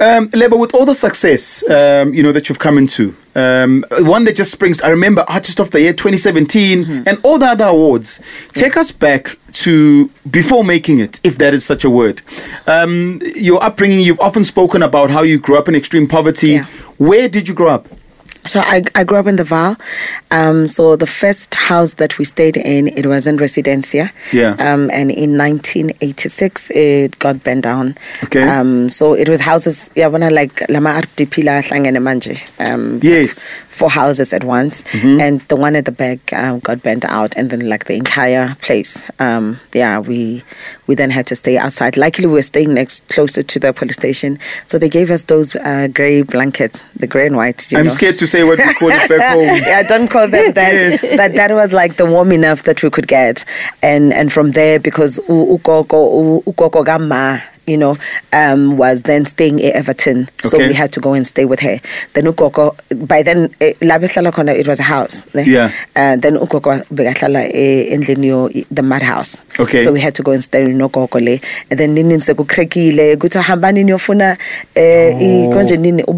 Um, 0.00 0.28
Lebo, 0.34 0.56
with 0.56 0.74
all 0.74 0.84
the 0.84 0.94
success, 0.94 1.62
um, 1.70 2.12
you 2.12 2.22
know, 2.22 2.32
that 2.32 2.48
you've 2.48 2.58
come 2.58 2.76
into, 2.78 3.14
um, 3.36 3.84
one 4.00 4.24
that 4.24 4.34
just 4.36 4.50
springs, 4.50 4.80
I 4.80 4.88
remember 4.88 5.24
Artist 5.28 5.60
of 5.60 5.70
the 5.70 5.80
Year 5.80 5.92
2017 5.92 6.84
Mm-hmm. 6.84 7.02
and 7.08 7.18
all 7.22 7.38
the 7.38 7.46
other 7.46 7.66
awards. 7.66 8.20
Take 8.54 8.76
us 8.76 8.90
back 8.92 9.36
to 9.64 10.10
before 10.30 10.64
making 10.64 10.98
it, 10.98 11.20
if 11.22 11.36
that 11.38 11.54
is 11.54 11.64
such 11.64 11.84
a 11.84 11.90
word. 11.90 12.22
Um, 12.66 13.20
your 13.36 13.62
upbringing, 13.62 14.00
you've 14.00 14.20
often 14.20 14.42
spoken 14.44 14.82
about 14.82 15.10
how 15.10 15.22
you 15.22 15.38
grew 15.38 15.58
up 15.58 15.68
in 15.68 15.74
extreme 15.74 16.08
poverty. 16.08 16.48
Yeah. 16.48 16.64
Where 16.98 17.28
did 17.28 17.46
you 17.48 17.54
grow 17.54 17.70
up? 17.70 17.86
So 18.46 18.60
I, 18.60 18.82
I 18.94 19.04
grew 19.04 19.18
up 19.18 19.26
in 19.26 19.36
the 19.36 19.44
Vaal. 19.44 19.78
Um, 20.30 20.68
so 20.68 20.96
the 20.96 21.06
first 21.06 21.54
house 21.54 21.94
that 21.94 22.18
we 22.18 22.24
stayed 22.24 22.56
in, 22.56 22.88
it 22.88 23.06
was 23.06 23.26
in 23.26 23.36
Residensia. 23.36 24.10
Yeah. 24.32 24.52
Um, 24.58 24.90
and 24.92 25.10
in 25.10 25.36
1986, 25.36 26.70
it 26.70 27.18
got 27.18 27.42
burned 27.42 27.62
down. 27.64 27.96
Okay. 28.24 28.42
Um, 28.42 28.90
so 28.90 29.14
it 29.14 29.28
was 29.28 29.40
houses, 29.40 29.90
yeah, 29.94 30.06
when 30.06 30.22
I 30.22 30.28
like 30.28 30.62
Lama 30.68 30.90
RDP 31.00 31.44
la 31.44 31.60
Hlangene 31.60 31.98
manje. 32.02 32.38
Um, 32.58 33.00
Yes. 33.02 33.62
Four 33.78 33.90
houses 33.90 34.32
at 34.32 34.42
once, 34.44 34.82
Mm-hmm. 34.96 35.20
and 35.20 35.40
the 35.52 35.56
one 35.56 35.76
at 35.76 35.84
the 35.84 35.92
back 35.92 36.32
um, 36.32 36.60
got 36.60 36.82
burnt 36.82 37.04
out, 37.04 37.36
and 37.36 37.50
then 37.50 37.68
like 37.68 37.84
the 37.84 37.94
entire 37.94 38.54
place. 38.66 39.10
Um, 39.20 39.60
yeah, 39.74 40.00
we 40.00 40.42
we 40.88 40.94
then 41.00 41.10
had 41.10 41.26
to 41.28 41.36
stay 41.36 41.56
outside. 41.58 41.96
Luckily, 41.96 42.26
we 42.26 42.34
were 42.40 42.48
staying 42.54 42.72
next 42.74 43.08
closer 43.14 43.42
to 43.42 43.56
the 43.60 43.72
police 43.72 43.96
station, 43.96 44.38
so 44.66 44.78
they 44.78 44.88
gave 44.88 45.10
us 45.10 45.22
those 45.32 45.54
uh, 45.56 45.88
grey 45.92 46.22
blankets, 46.22 46.84
the 47.02 47.06
grey 47.06 47.26
and 47.26 47.36
white. 47.36 47.60
I'm 47.74 47.84
know. 47.84 47.90
scared 47.92 48.18
to 48.18 48.26
say 48.26 48.44
what 48.44 48.58
we 48.58 48.74
call 48.80 48.90
it 48.90 49.08
back 49.08 49.22
home. 49.36 49.60
yeah, 49.66 49.82
don't 49.82 50.08
call 50.08 50.28
them 50.28 50.52
that. 50.54 50.72
Yes. 50.72 51.04
But 51.16 51.34
that 51.34 51.50
was 51.52 51.72
like 51.72 51.96
the 51.96 52.06
warm 52.06 52.32
enough 52.32 52.62
that 52.64 52.82
we 52.82 52.88
could 52.90 53.08
get, 53.08 53.44
and 53.82 54.12
and 54.12 54.32
from 54.32 54.52
there 54.52 54.78
because 54.80 55.20
ukoko 55.28 56.42
ukoko 56.46 56.84
gama 56.84 57.42
you 57.66 57.76
know, 57.76 57.96
um, 58.32 58.76
was 58.76 59.02
then 59.02 59.26
staying 59.26 59.62
at 59.62 59.76
Evaton. 59.76 60.28
So 60.44 60.58
we 60.58 60.72
had 60.72 60.92
to 60.92 61.00
go 61.00 61.12
and 61.14 61.26
stay 61.26 61.44
with 61.44 61.60
her. 61.60 61.78
Then 62.14 62.24
Ukoko, 62.24 62.76
by 63.06 63.22
then, 63.22 63.50
eh, 63.60 63.74
la 63.82 63.96
it 63.96 64.66
was 64.68 64.78
a 64.80 64.82
house. 64.82 65.24
Yeah. 65.34 65.70
Uh, 65.94 66.16
then 66.16 66.34
Ukoko 66.36 66.84
bekahlala 66.88 67.50
eh, 67.52 67.94
endlini 67.94 68.66
the 68.70 68.82
mud 68.82 69.02
house. 69.02 69.42
Okay. 69.58 69.84
So 69.84 69.92
we 69.92 70.00
had 70.00 70.14
to 70.16 70.22
go 70.22 70.32
and 70.32 70.42
stay 70.42 70.64
nogogo 70.64 71.20
le. 71.20 71.40
And 71.70 71.80
then 71.80 71.94
nini 71.94 72.16
sekukrekile, 72.16 73.16
kuthi 73.16 73.40
hambani 73.42 73.84
niyofuna 73.84 74.36
eh 74.74 75.14
i- 75.16 75.48
konje 75.52 75.76
nini 75.78 76.02
Oh. 76.06 76.12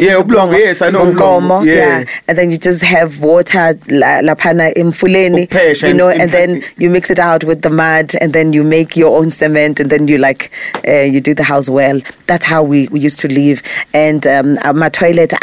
Yeah, 0.00 0.20
ublongo, 0.20 0.58
yes, 0.58 0.82
I 0.82 0.90
know 0.90 1.04
ublongo, 1.06 1.14
Ubonkomo, 1.60 1.64
yeah. 1.66 2.04
And 2.28 2.36
then 2.38 2.50
you 2.50 2.58
just 2.58 2.82
have 2.82 3.20
water 3.20 3.74
la- 3.88 4.20
laphana 4.22 4.72
emfuleni, 4.74 5.46
Uphesha 5.48 5.88
you 5.88 5.94
know, 5.94 6.08
and 6.08 6.30
then 6.30 6.62
you 6.78 6.90
mix 6.90 7.10
it 7.10 7.18
out 7.18 7.44
with 7.44 7.62
the 7.62 7.70
mud 7.70 8.14
and 8.20 8.32
then 8.32 8.52
you 8.52 8.64
make 8.64 8.96
your 8.96 9.16
own 9.18 9.30
cement 9.30 9.80
and 9.80 9.90
then 9.90 10.08
you 10.08 10.18
like 10.18 10.41
uh, 10.88 11.04
you 11.12 11.20
do 11.20 11.34
the 11.34 11.44
house 11.44 11.68
well. 11.68 12.00
That's 12.26 12.44
how 12.44 12.62
we, 12.62 12.88
we 12.88 13.00
used 13.00 13.18
to 13.20 13.28
live. 13.28 13.62
And 13.94 14.26
um, 14.26 14.58
toilet 14.90 15.34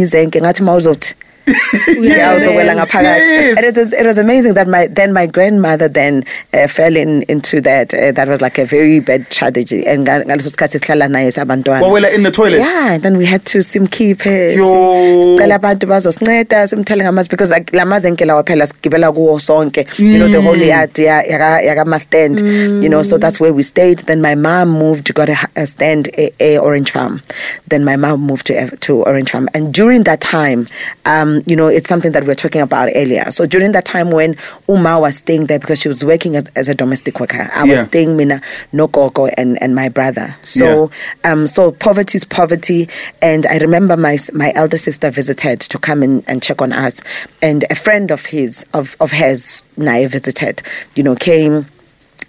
izenke 0.00 0.40
ngathi 0.40 0.62
mawuzothi 0.62 1.14
uyawuzowela 2.00 2.74
ngaphakathi. 2.74 3.26
Yes. 3.28 3.56
and 3.58 3.66
it 3.66 3.76
was 3.76 3.92
it 3.92 4.06
was 4.06 4.18
amazing 4.18 4.54
that 4.54 4.68
my 4.68 4.86
then 4.86 5.12
my 5.12 5.26
grandmother 5.26 5.88
then 5.88 6.24
uh, 6.54 6.66
fell 6.68 6.96
in 6.96 7.22
into 7.28 7.60
that 7.60 7.94
uh, 7.94 8.12
that 8.12 8.28
was 8.28 8.40
like 8.40 8.58
a 8.58 8.64
very 8.64 9.00
bad 9.00 9.28
tragedy 9.30 9.86
and 9.86 10.06
nga- 10.06 10.24
ngaleso 10.24 10.50
sikhathi 10.50 10.78
sihlala 10.78 11.08
naye 11.08 11.30
sabantwana. 11.32 11.82
Wawela 11.82 12.14
in 12.14 12.22
the 12.22 12.30
toilet? 12.30 12.58
yeah 12.60 12.92
and 12.94 13.02
then 13.02 13.16
we 13.16 13.24
had 13.26 13.44
to 13.44 13.58
simkhiphe 13.58 14.56
sicela 14.56 15.54
abantu 15.58 15.86
bazosinceda 15.86 16.66
simthele 16.68 17.04
ngamazwi 17.04 17.30
because 17.30 17.50
like 17.50 17.72
la 17.76 17.84
mazenke 17.84 18.24
lawa 18.24 18.42
phela 18.44 18.66
sigibela 18.66 19.12
kuwo 19.12 19.38
sonke 19.40 19.86
you 19.98 20.18
know 20.18 20.28
the 20.28 20.40
whole 20.40 20.56
yard 20.66 20.98
ya- 20.98 21.22
yaka 21.22 21.62
yaka 21.62 21.98
stand 21.98 22.40
you 22.40 22.88
know 22.88 23.02
so 23.02 23.18
that's 23.18 23.40
where 23.40 23.52
we 23.52 23.62
stayed. 23.62 23.98
Then 24.00 24.20
my 24.22 24.34
mom 24.34 24.68
moved 24.70 25.12
got 25.14 25.28
a, 25.28 25.36
a 25.56 25.66
stand 25.66 26.08
a, 26.18 26.30
a 26.40 26.58
orange 26.58 26.90
farm. 26.90 27.20
Then 27.68 27.84
my 27.84 27.96
mom 27.96 28.20
moved 28.20 28.46
to 28.46 28.76
to 28.76 29.02
orange 29.04 29.30
farm. 29.30 29.48
And 29.54 29.72
during 29.74 30.04
that 30.04 30.20
time 30.20 30.66
um 31.06 31.37
you 31.46 31.56
know 31.56 31.68
it's 31.68 31.88
something 31.88 32.12
that 32.12 32.22
we 32.22 32.28
were 32.28 32.34
talking 32.34 32.60
about 32.60 32.90
earlier. 32.94 33.30
So 33.30 33.46
during 33.46 33.72
that 33.72 33.84
time 33.84 34.10
when 34.10 34.36
uma 34.68 34.98
was 35.00 35.16
staying 35.16 35.46
there 35.46 35.58
because 35.58 35.80
she 35.80 35.88
was 35.88 36.04
working 36.04 36.36
as, 36.36 36.46
as 36.56 36.68
a 36.68 36.74
domestic 36.74 37.20
worker 37.20 37.48
i 37.54 37.62
was 37.62 37.70
Yeah. 37.72 37.86
staying 37.86 38.16
mina 38.16 38.40
no 38.72 38.86
gogo 38.88 39.26
and 39.36 39.60
and 39.62 39.74
my 39.74 39.88
brother. 39.88 40.34
So 40.42 40.90
um 41.24 41.46
so 41.46 41.72
poverty 41.72 42.16
is 42.16 42.24
poverty. 42.24 42.88
And 43.22 43.46
i 43.46 43.58
remember 43.58 43.96
my 43.96 44.18
my 44.32 44.52
elder 44.54 44.78
sister 44.78 45.10
visited 45.10 45.60
to 45.60 45.78
come 45.78 46.02
in 46.02 46.22
and 46.26 46.42
check 46.42 46.60
on 46.62 46.72
us. 46.72 47.00
And 47.42 47.64
a 47.70 47.74
friend 47.74 48.10
of 48.10 48.26
his 48.26 48.64
of 48.74 48.96
of 49.00 49.12
hers 49.12 49.62
naye 49.76 50.08
visited 50.08 50.62
you 50.94 51.02
know 51.02 51.14
came 51.14 51.66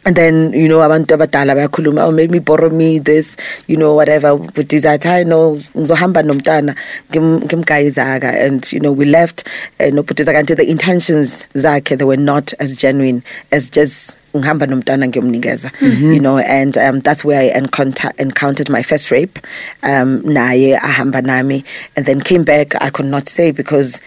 and 0.05 0.15
then 0.15 0.53
you 0.53 0.67
know 0.67 0.79
abantu 0.79 1.13
abadala 1.15 1.55
bayakhuluma 1.55 2.05
oh 2.07 2.11
make 2.11 2.31
me 2.31 2.39
borrow 2.39 2.69
me 2.69 2.99
this 2.99 3.35
you 3.67 3.75
know 3.77 3.93
whatever 3.95 4.35
with 4.35 4.67
desire. 4.67 4.97
I 5.05 5.23
know 5.23 5.55
ngizohamba 5.55 6.23
nomntana 6.23 6.75
ngim- 7.11 7.41
ngimgayizaka 7.43 8.45
and 8.45 8.71
you 8.71 8.79
know 8.79 8.91
we 8.91 9.05
left 9.05 9.47
uh, 9.79 9.83
nobhutiza 9.91 10.33
kanti 10.33 10.55
the 10.55 10.69
intentions 10.69 11.45
zakhe 11.53 11.97
they 11.97 12.05
were 12.05 12.17
not 12.17 12.53
as 12.59 12.77
genuine 12.77 13.21
as 13.51 13.69
just 13.69 14.15
ngihamba 14.35 14.67
nomntana 14.67 15.07
ngiyomnikeza 15.07 15.71
you 16.13 16.19
know 16.19 16.37
and 16.37 16.77
um, 16.77 16.99
that's 17.01 17.25
where 17.25 17.39
i 17.41 17.57
encounter, 17.57 18.11
encountered 18.19 18.69
my 18.69 18.81
first 18.83 19.11
rape 19.11 19.39
um, 19.83 20.21
naye 20.23 20.77
ahamba 20.77 21.21
nami 21.21 21.63
and 21.97 22.05
then 22.05 22.21
came 22.21 22.43
back 22.43 22.75
i 22.81 22.89
could 22.89 23.05
not 23.07 23.27
say 23.27 23.51
because 23.51 23.99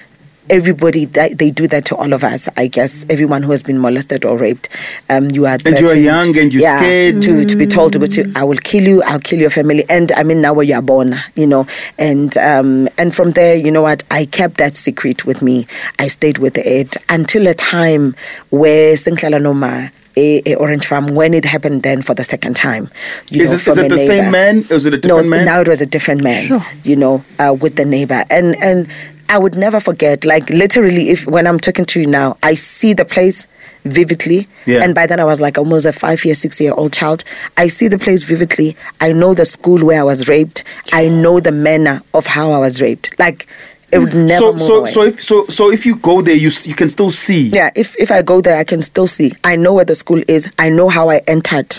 everybody 0.51 1.05
that 1.05 1.39
they 1.39 1.51
do 1.51 1.67
that 1.69 1.85
to 1.87 1.97
all 1.97 2.13
of 2.13 2.25
us 2.25 2.49
i 2.57 2.67
guess. 2.67 3.07
Everyone 3.09 3.43
who 3.43 3.53
has 3.53 3.63
been 3.63 3.81
molested 3.81 4.25
or 4.25 4.37
raped. 4.37 4.69
Um 5.09 5.31
you 5.31 5.47
are 5.47 5.57
And 5.65 5.79
you 5.79 5.89
are 5.89 5.95
young 5.95 6.37
and 6.39 6.53
you're 6.53 6.63
yeah, 6.63 6.79
scared. 6.79 7.23
to 7.23 7.45
to 7.45 7.57
be 7.57 7.67
told 7.67 7.93
to 7.93 7.99
go 7.99 8.07
to 8.07 8.33
i 8.37 8.43
will 8.45 8.59
kill 8.59 8.83
you 8.85 9.03
i'll 9.05 9.21
kill 9.21 9.39
your 9.39 9.51
family. 9.51 9.85
And 9.89 10.11
i 10.13 10.23
mean 10.23 10.41
now 10.41 10.53
where 10.53 10.65
you 10.67 10.75
are 10.75 10.83
born 10.83 11.15
you 11.37 11.47
know. 11.47 11.67
And 11.99 12.37
um 12.39 12.89
and 12.99 13.15
from 13.15 13.33
there 13.33 13.55
you 13.57 13.71
know 13.71 13.83
what? 13.83 14.05
I 14.11 14.27
kept 14.27 14.57
that 14.57 14.77
secret 14.77 15.25
with 15.25 15.43
me. 15.43 15.67
I 15.99 16.09
stayed 16.09 16.39
with 16.39 16.57
it 16.59 16.97
until 17.09 17.47
a 17.47 17.55
time 17.55 18.15
where 18.51 18.95
Singlala 18.97 19.41
Noma 19.41 19.91
a, 20.17 20.43
a 20.45 20.55
orange 20.57 20.87
farm 20.87 21.15
when 21.15 21.33
it 21.33 21.45
happened 21.45 21.83
then 21.85 22.03
for 22.03 22.13
the 22.15 22.25
second 22.25 22.55
time 22.55 22.91
you 23.31 23.41
Is 23.43 23.51
know, 23.51 23.57
it- 23.57 23.69
is 23.69 23.79
it 23.79 23.87
a 23.87 23.89
the 23.89 23.99
same 23.99 24.31
man? 24.31 24.67
Or 24.71 24.75
is 24.77 24.85
it 24.87 24.93
a 24.95 24.99
different 24.99 25.25
no, 25.25 25.31
man? 25.37 25.45
now 25.47 25.61
it 25.63 25.69
was 25.69 25.81
a 25.81 25.87
different 25.87 26.23
man 26.23 26.47
Sure. 26.49 26.65
you 26.85 26.97
know 26.97 27.25
uh, 27.39 27.57
with 27.59 27.77
the 27.77 27.85
neighbor. 27.87 28.25
And 28.29 28.57
and 28.63 28.89
i 29.33 29.39
would 29.39 29.57
never 29.57 29.81
forget 29.81 30.25
like 30.25 30.49
literally 30.51 31.09
if 31.09 31.27
when 31.27 31.47
i'm 31.47 31.59
talking 31.59 31.87
to 31.87 32.01
you 32.01 32.07
now 32.07 32.37
i 32.43 32.55
see 32.55 32.93
the 32.93 33.05
place 33.05 33.47
vividly 33.85 34.47
Yeah. 34.67 34.85
and 34.85 34.95
by 34.95 35.07
then 35.07 35.19
i 35.21 35.25
was 35.25 35.41
like 35.41 35.57
almost 35.59 35.87
a 35.87 35.93
five 35.93 36.25
year 36.25 36.35
six 36.35 36.61
year 36.61 36.73
old 36.75 36.93
child 36.93 37.25
i 37.57 37.67
see 37.69 37.89
the 37.89 37.99
place 37.99 38.23
vividly 38.25 38.77
i 39.01 39.13
know 39.13 39.33
the 39.35 39.47
school 39.47 39.85
where 39.85 40.01
i 40.01 40.05
was 40.05 40.29
raped 40.29 40.63
i 40.93 41.09
know 41.09 41.41
the 41.41 41.51
manner 41.51 42.03
of 42.13 42.27
how 42.27 42.53
i 42.53 42.59
was 42.59 42.81
raped 42.83 43.19
like 43.19 43.47
it 43.91 43.99
would 43.99 44.11
mm. 44.11 44.27
never 44.27 44.39
so 44.39 44.57
so 44.59 44.79
away. 44.81 44.91
so 44.91 45.03
if 45.03 45.23
so 45.23 45.47
so 45.49 45.71
if 45.71 45.87
you 45.87 45.97
go 45.97 46.21
there 46.21 46.37
you 46.37 46.51
you 46.65 46.75
can 46.75 46.89
still 46.89 47.11
see 47.11 47.49
Yeah, 47.49 47.71
if 47.75 47.95
if 47.99 48.11
I 48.11 48.23
go 48.23 48.41
there, 48.41 48.57
I 48.57 48.65
can 48.65 48.81
still 48.81 49.07
see. 49.07 49.35
I 49.45 49.55
know 49.57 49.75
where 49.75 49.85
the 49.85 49.95
school 49.95 50.23
is. 50.29 50.51
I 50.59 50.71
know 50.71 50.89
how 50.89 51.11
I 51.11 51.19
entered 51.27 51.79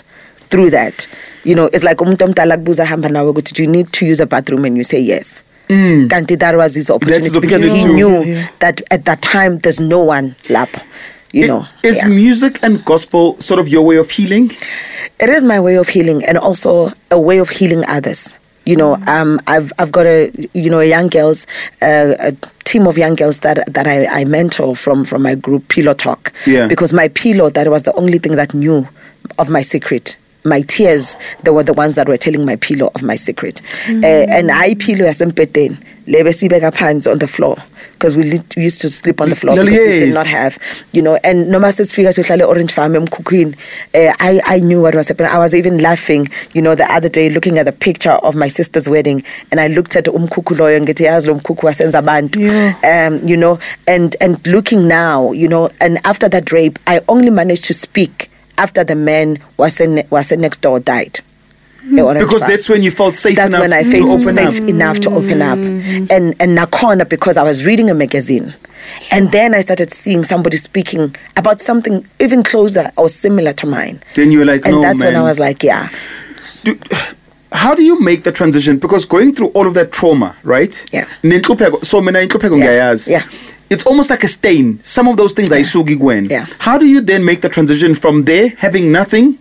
through 0.51 0.69
that. 0.69 1.07
You 1.43 1.55
know, 1.55 1.65
it's 1.73 1.83
like 1.83 1.97
umuntu 1.97 2.25
omdala 2.27 2.57
kubuza 2.57 2.85
hamba 2.85 3.09
nawe 3.09 3.33
do 3.33 3.63
you 3.63 3.67
need 3.67 3.91
to 3.93 4.05
use 4.05 4.19
a 4.19 4.27
bathroom 4.27 4.63
and 4.65 4.77
you 4.77 4.83
say 4.83 4.99
yes. 5.01 5.43
Kanti 5.67 6.37
that 6.39 6.55
was 6.55 6.75
his 6.75 6.89
opportunity, 6.89 7.25
his 7.25 7.37
because 7.39 7.63
he 7.63 7.85
knew 7.85 8.35
that 8.59 8.81
at 8.91 9.05
that 9.05 9.21
time 9.21 9.57
there's 9.59 9.79
no 9.79 9.99
one 10.03 10.31
lapho. 10.49 10.81
You 11.31 11.45
I- 11.45 11.47
know, 11.47 11.67
is 11.81 11.97
yeah. 11.97 12.07
music 12.09 12.59
and 12.61 12.83
gospel 12.85 13.39
sort 13.41 13.59
of 13.59 13.67
your 13.67 13.81
way 13.83 13.95
of 13.97 14.09
healing 14.11 14.51
it 15.19 15.29
is 15.29 15.43
my 15.43 15.59
way 15.59 15.75
of 15.77 15.87
healing 15.89 16.23
and 16.25 16.37
also 16.37 16.91
a 17.09 17.19
way 17.19 17.39
of 17.39 17.49
healing 17.49 17.83
others 17.87 18.37
you 18.65 18.75
know 18.75 18.95
um, 19.07 19.39
I've, 19.47 19.71
I've 19.79 19.91
got 19.91 20.05
a 20.05 20.31
you 20.53 20.69
know 20.69 20.79
a 20.79 20.85
young 20.85 21.07
girls 21.07 21.47
uh, 21.81 22.13
a 22.19 22.31
team 22.65 22.85
of 22.87 22.97
young 22.99 23.15
girls 23.15 23.39
that 23.39 23.65
that 23.73 23.87
I, 23.87 24.05
I 24.21 24.25
mentor 24.25 24.75
from 24.75 25.05
from 25.05 25.23
my 25.23 25.33
group 25.35 25.67
Pillow 25.69 25.93
Talk 25.95 26.31
Yeah. 26.45 26.67
because 26.67 26.93
my 26.93 27.07
pillow 27.09 27.49
that 27.49 27.67
was 27.67 27.81
the 27.83 27.93
only 27.93 28.19
thing 28.19 28.35
that 28.35 28.53
knew 28.53 28.87
of 29.39 29.49
my 29.49 29.61
secret 29.63 30.15
my 30.45 30.61
tears 30.61 31.15
they 31.43 31.51
were 31.51 31.63
the 31.63 31.73
ones 31.73 31.95
that 31.95 32.07
were 32.07 32.17
telling 32.17 32.45
my 32.45 32.55
pillow 32.57 32.91
of 32.95 33.03
my 33.03 33.15
secret. 33.15 33.61
Uh, 33.89 34.05
and 34.05 34.51
I 34.51 34.75
pillow 34.75 35.05
yasempedeni 35.05 35.77
lebe 36.07 36.33
sibeka 36.33 36.71
phansi 36.71 37.09
on 37.11 37.19
the 37.19 37.27
floor 37.27 37.55
because 37.93 38.17
we, 38.17 38.23
lit- 38.23 38.55
we 38.57 38.63
used 38.63 38.81
to 38.81 38.89
sleep 38.89 39.21
on 39.21 39.29
the 39.29 39.35
floor 39.37 39.55
because 39.55 39.79
we 39.79 39.97
did 39.99 40.13
not 40.13 40.25
have 40.27 40.57
you 40.91 41.01
know. 41.01 41.15
And 41.23 41.49
noma 41.49 41.67
sesifika 41.67 42.11
sihlale 42.13 42.45
orange 42.45 42.73
farm 42.73 42.93
emkhukhwini 42.93 43.55
uh, 43.95 44.13
I, 44.19 44.41
I 44.45 44.59
knew 44.59 44.81
what 44.81 44.95
was 44.95 45.07
happening. 45.07 45.31
I 45.31 45.37
was 45.37 45.53
even 45.55 45.77
laughing 45.77 46.27
you 46.53 46.61
know 46.61 46.75
the 46.75 46.91
other 46.91 47.07
day 47.09 47.29
looking 47.29 47.57
at 47.57 47.65
the 47.65 47.71
picture 47.71 48.11
of 48.11 48.35
my 48.35 48.49
sister's 48.49 48.89
wedding 48.89 49.23
and 49.51 49.59
i 49.61 49.67
looked 49.67 49.95
at 49.95 50.05
umkhukhu 50.05 50.55
loyo 50.55 50.81
ngithi 50.81 51.03
yazi 51.03 51.27
lo 51.27 51.35
mkhukhu 51.35 51.65
wasenza 51.65 51.99
abantu. 51.99 52.39
Um, 52.83 53.21
you 53.27 53.37
know 53.37 53.59
and 53.87 54.17
and 54.19 54.45
looking 54.47 54.87
now 54.89 55.31
you 55.31 55.47
know 55.47 55.69
and 55.79 55.99
after 56.03 56.27
that 56.29 56.51
rape 56.51 56.77
i 56.87 56.99
only 57.07 57.29
managed 57.29 57.63
to 57.65 57.73
speak 57.73 58.29
after 58.57 58.83
the 58.83 58.95
man 58.95 59.37
was 59.57 59.79
in, 59.79 60.03
was 60.09 60.31
in 60.31 60.41
next 60.41 60.61
door 60.61 60.79
died 60.79 61.19
Orange 61.91 62.19
because 62.19 62.41
Farm 62.41 62.51
that's 62.51 62.69
when 62.69 62.81
you 62.83 62.91
felt 62.91 63.15
safe 63.15 63.35
that's 63.35 63.49
enough 63.49 63.61
when 63.61 63.73
I 63.73 63.83
to 63.83 63.91
felt 63.91 64.09
open 64.09 64.33
safe 64.33 64.61
up 64.61 64.69
enough 64.69 64.99
to 65.01 65.09
open 65.09 65.41
up. 65.41 65.57
Mm. 65.57 66.11
And 66.11 66.35
and 66.39 66.57
Nakona 66.57 67.07
because 67.07 67.37
I 67.37 67.43
was 67.43 67.65
reading 67.65 67.89
a 67.89 67.93
magazine. 67.93 68.53
And 69.11 69.31
then 69.31 69.53
I 69.55 69.61
started 69.61 69.91
seeing 69.93 70.23
somebody 70.23 70.57
speaking 70.57 71.15
about 71.37 71.61
something 71.61 72.05
even 72.19 72.43
closer 72.43 72.91
or 72.97 73.09
similar 73.09 73.53
to 73.53 73.65
mine. 73.65 74.01
then 74.15 74.31
you 74.31 74.39
were 74.39 74.45
like 74.45 74.65
And 74.65 74.75
no 74.75 74.81
that's 74.81 74.99
man 74.99 75.13
when 75.13 75.15
I 75.15 75.23
was 75.23 75.39
like, 75.39 75.63
yeah. 75.63 75.89
do, 76.63 76.77
how 77.51 77.73
do 77.75 77.83
you 77.83 77.99
make 77.99 78.23
the 78.23 78.31
transition 78.31 78.77
because 78.77 79.05
going 79.05 79.33
through 79.33 79.47
all 79.49 79.67
of 79.67 79.73
that 79.75 79.91
trauma 79.91 80.35
right 80.43 80.85
Yeah. 80.91 81.07
So 81.83 82.01
mina 82.01 82.19
inhlupheko 82.19 82.57
Yeah. 82.59 82.95
Yeah. 83.07 83.23
It's 83.69 83.85
almost 83.85 84.09
like 84.09 84.23
a 84.23 84.27
stain 84.27 84.79
some 84.83 85.07
of 85.07 85.17
those 85.17 85.33
things 85.33 85.51
ayisuki 85.51 85.95
kuwena 85.95 86.27
Yeah. 86.31 86.45
how 86.59 86.77
do 86.77 86.85
you 86.85 87.01
then 87.01 87.23
make 87.23 87.41
the 87.41 87.49
transition 87.49 87.95
from 87.95 88.23
there 88.25 88.53
having 88.57 88.91
nothing 88.91 89.33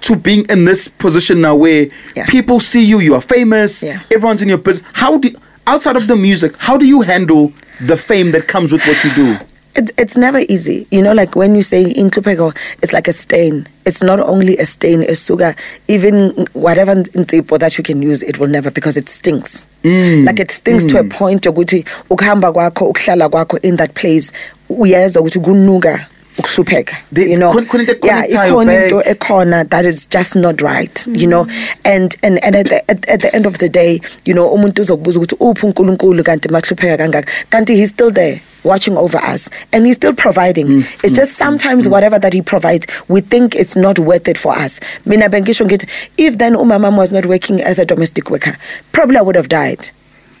to 0.00 0.16
being 0.16 0.44
in 0.50 0.64
this 0.64 0.88
position 0.88 1.40
now 1.40 1.54
where 1.54 1.86
Yeah. 2.16 2.26
people 2.26 2.60
see 2.60 2.82
you 2.82 3.00
you 3.00 3.14
are 3.14 3.22
famous 3.22 3.82
Yeah. 3.82 4.00
everyone's 4.10 4.42
in 4.42 4.48
your 4.48 4.58
business 4.58 4.84
how 4.92 5.18
do 5.18 5.30
outside 5.66 5.96
of 5.96 6.06
the 6.06 6.16
music 6.16 6.52
how 6.58 6.76
do 6.76 6.84
you 6.86 7.02
handle 7.02 7.52
the 7.86 7.96
fame 7.96 8.32
that 8.32 8.46
comes 8.48 8.72
with 8.72 8.82
what 8.86 9.04
you 9.04 9.10
do 9.14 9.36
It's, 9.74 9.90
it's 9.96 10.16
never 10.16 10.40
easy. 10.48 10.86
You 10.90 11.02
know, 11.02 11.14
like 11.14 11.34
when 11.34 11.54
you 11.54 11.62
say 11.62 11.94
inklupeko, 11.94 12.56
it's 12.82 12.92
like 12.92 13.08
a 13.08 13.12
stain. 13.12 13.66
It's 13.86 14.02
not 14.02 14.20
only 14.20 14.56
a 14.58 14.66
stain, 14.66 15.02
a 15.02 15.16
sugar, 15.16 15.56
even 15.88 16.30
whatever 16.52 16.94
ntipo 16.94 17.58
that 17.58 17.78
you 17.78 17.84
can 17.84 18.02
use, 18.02 18.22
it 18.22 18.38
will 18.38 18.48
never 18.48 18.70
because 18.70 18.96
it 18.96 19.08
stinks. 19.08 19.66
Mm. 19.82 20.26
Like 20.26 20.40
it 20.40 20.50
stinks 20.50 20.84
to 20.86 20.98
a 20.98 21.02
mm. 21.02 21.10
point 21.10 21.42
yokuthi 21.42 21.84
ukuhamba 22.10 22.52
kwakho, 22.52 22.92
ukuhlala 22.92 23.28
kwakho 23.28 23.58
in 23.62 23.76
that 23.76 23.94
place, 23.94 24.32
uyeza 24.68 25.20
ukuthi 25.20 25.38
kunuka 25.40 26.06
ukuhlupheka 26.38 26.96
you 27.16 27.36
know? 27.36 27.52
khona- 27.52 27.66
khona 27.66 27.82
into 27.82 28.06
yeah 28.06 28.26
ikhona 28.26 28.82
into 28.82 29.00
ekhona 29.00 29.68
that 29.68 29.84
is 29.84 30.06
just 30.06 30.36
not 30.36 30.60
right 30.60 31.06
you 31.06 31.26
know? 31.26 31.44
Mm-hmm. 31.44 31.80
And 31.84 32.16
and 32.22 32.44
and 32.44 32.56
at 32.56 32.68
the, 32.68 32.90
at, 32.90 33.08
at 33.08 33.20
the 33.22 33.34
end 33.34 33.46
of 33.46 33.58
the 33.58 33.68
day 33.68 34.00
you 34.24 34.34
know 34.34 34.48
umuntu 34.48 34.82
uzokubuza 34.82 35.20
ukuthi 35.20 35.36
uphi 35.40 35.66
uNkulunkulu? 35.66 36.24
Kanti 36.24 36.48
masihlupheka 36.48 36.96
kangaka. 36.96 37.32
Kanti 37.50 37.76
he's 37.76 37.90
still 37.90 38.10
there 38.10 38.40
watching 38.64 38.96
over 38.96 39.18
us 39.18 39.50
and 39.72 39.86
he's 39.86 39.96
still 39.96 40.14
providing. 40.14 40.66
Mm-hmm. 40.66 41.06
It's 41.06 41.16
just 41.16 41.32
sometimes 41.34 41.84
mm-hmm. 41.84 41.92
whatever 41.92 42.18
that 42.18 42.32
he 42.32 42.42
provides 42.42 42.86
we 43.08 43.20
think 43.20 43.54
it's 43.54 43.76
not 43.76 43.98
worth 43.98 44.28
it 44.28 44.38
for 44.38 44.52
us. 44.56 44.80
Mina 45.04 45.28
bengisho 45.28 45.66
ngithi 45.66 45.88
if 46.16 46.38
then 46.38 46.54
umama 46.54 46.96
was 46.96 47.12
not 47.12 47.26
working 47.26 47.60
as 47.60 47.78
a 47.78 47.84
domestic 47.84 48.30
worker 48.30 48.56
probably 48.92 49.18
I 49.18 49.22
would 49.22 49.36
have 49.36 49.48
died 49.48 49.90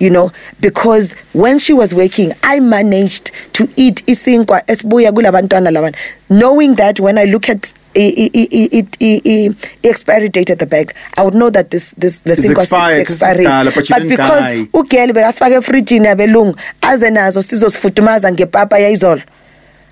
you 0.02 0.10
know 0.10 0.30
because 0.60 1.14
when 1.34 1.58
she 1.58 1.72
was 1.72 1.92
working 1.94 2.32
i 2.42 2.60
managed 2.60 3.30
to 3.52 3.68
eat 3.76 4.02
isinkwa 4.06 4.62
esibuya 4.70 5.12
kulabantwana 5.12 5.70
labana 5.70 5.96
knowing 6.28 6.74
that 6.76 7.00
when 7.00 7.18
i 7.18 7.26
look 7.26 7.48
at 7.48 7.66
i- 7.94 8.14
i- 8.24 8.30
i- 8.34 8.48
i- 8.50 8.68
i- 8.78 8.86
i- 9.00 9.20
i- 9.24 9.50
expiry 9.82 10.28
date 10.28 10.52
at 10.52 10.58
the 10.58 10.66
bag 10.66 10.90
i 11.16 11.20
would 11.22 11.34
know 11.34 11.50
that 11.50 11.70
this 11.70 11.94
this 11.98 12.22
the 12.22 12.32
It's 12.32 12.42
sinkwa 12.42 12.62
expired, 12.62 12.90
is 13.02 13.08
this 13.08 13.16
is 13.16 13.22
expiring. 13.22 13.44
dala, 13.48 13.70
but 13.70 13.90
you 13.90 13.96
but 13.96 14.02
didn't 14.02 14.16
because 14.16 14.52
die. 14.52 14.66
ugeli 14.72 15.12
bekasifake 15.12 15.54
efrijini 15.54 16.06
yabelungu 16.06 16.56
aze 16.80 17.10
nazo 17.10 17.42
sizosifudumaza 17.42 18.32
ngepapa 18.32 18.78
yayizolo. 18.78 19.20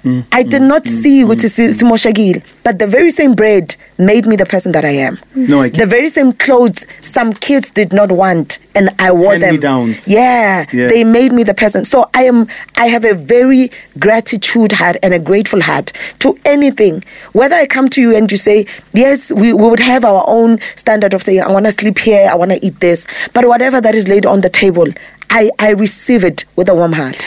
Mm, 0.05 0.25
I 0.33 0.43
did 0.43 0.63
mm, 0.63 0.69
not 0.69 0.85
mm, 0.85 0.89
see 1.03 1.23
ukuthi 1.25 1.49
si- 1.51 1.69
simoshekile 1.73 2.43
but 2.65 2.79
the 2.79 2.87
very 2.87 3.11
same 3.11 3.35
bread 3.35 3.77
made 3.99 4.27
me 4.27 4.35
the 4.37 4.47
person 4.47 4.73
that 4.73 4.85
I 4.85 4.91
am. 4.93 5.19
No, 5.35 5.61
I 5.63 5.69
the 5.69 5.85
very 5.87 6.09
same 6.09 6.33
clothes 6.33 6.87
some 7.03 7.33
kids 7.35 7.71
did 7.71 7.93
not 7.93 8.11
want 8.11 8.59
and 8.75 8.89
I 8.99 9.13
wore 9.13 9.33
them. 9.39 9.43
Hand-me-downs. 9.61 10.09
Yeah, 10.09 10.65
Yeah. 10.73 10.89
they 10.89 11.05
made 11.05 11.33
me 11.33 11.43
the 11.43 11.53
person. 11.55 11.85
So 11.85 12.09
I 12.15 12.23
am 12.25 12.47
I 12.77 12.87
have 12.87 13.05
a 13.05 13.15
very 13.15 13.71
gratitude 13.99 14.73
heart 14.73 14.97
and 15.03 15.13
a 15.13 15.19
grateful 15.19 15.61
heart 15.61 15.93
to 16.21 16.39
anything. 16.45 17.05
Whether 17.33 17.57
I 17.57 17.67
come 17.67 17.89
to 17.91 18.01
you 18.01 18.17
and 18.17 18.31
you 18.33 18.39
say, 18.39 18.67
Yes, 18.95 19.31
we, 19.33 19.53
we 19.53 19.69
would 19.69 19.81
have 19.81 20.05
our 20.05 20.25
own 20.27 20.61
standard 20.77 21.13
of 21.15 21.23
saying, 21.23 21.43
I 21.43 21.51
wanna 21.51 21.73
sleep 21.73 21.99
here, 21.99 22.29
I 22.31 22.35
wanna 22.37 22.59
eat 22.63 22.81
this. 22.81 23.07
But 23.35 23.47
whatever 23.47 23.81
that 23.83 23.95
is 23.95 24.09
laid 24.09 24.25
on 24.25 24.41
the 24.41 24.49
table, 24.51 24.87
I, 25.31 25.51
I 25.59 25.71
receive 25.71 26.25
it 26.25 26.45
with 26.57 26.69
a 26.69 26.75
warm 26.75 26.93
heart. 26.95 27.25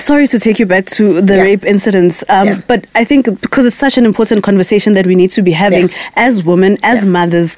Sorry 0.00 0.26
to 0.28 0.38
take 0.40 0.58
you 0.58 0.66
back 0.66 0.86
to 0.98 1.20
the 1.20 1.36
Yeah. 1.36 1.42
rape 1.42 1.64
incidents, 1.64 2.24
um, 2.28 2.46
Yeah. 2.46 2.60
but 2.66 2.86
I 2.94 3.04
think 3.04 3.26
because 3.40 3.66
it's 3.66 3.76
such 3.76 3.98
an 3.98 4.04
important 4.06 4.42
conversation 4.42 4.94
that 4.94 5.06
we 5.06 5.14
need 5.14 5.30
to 5.32 5.42
be 5.42 5.52
having 5.52 5.88
Yeah. 5.88 6.26
as 6.26 6.42
women, 6.42 6.78
as 6.82 7.04
Yeah. 7.04 7.10
mothers. 7.10 7.56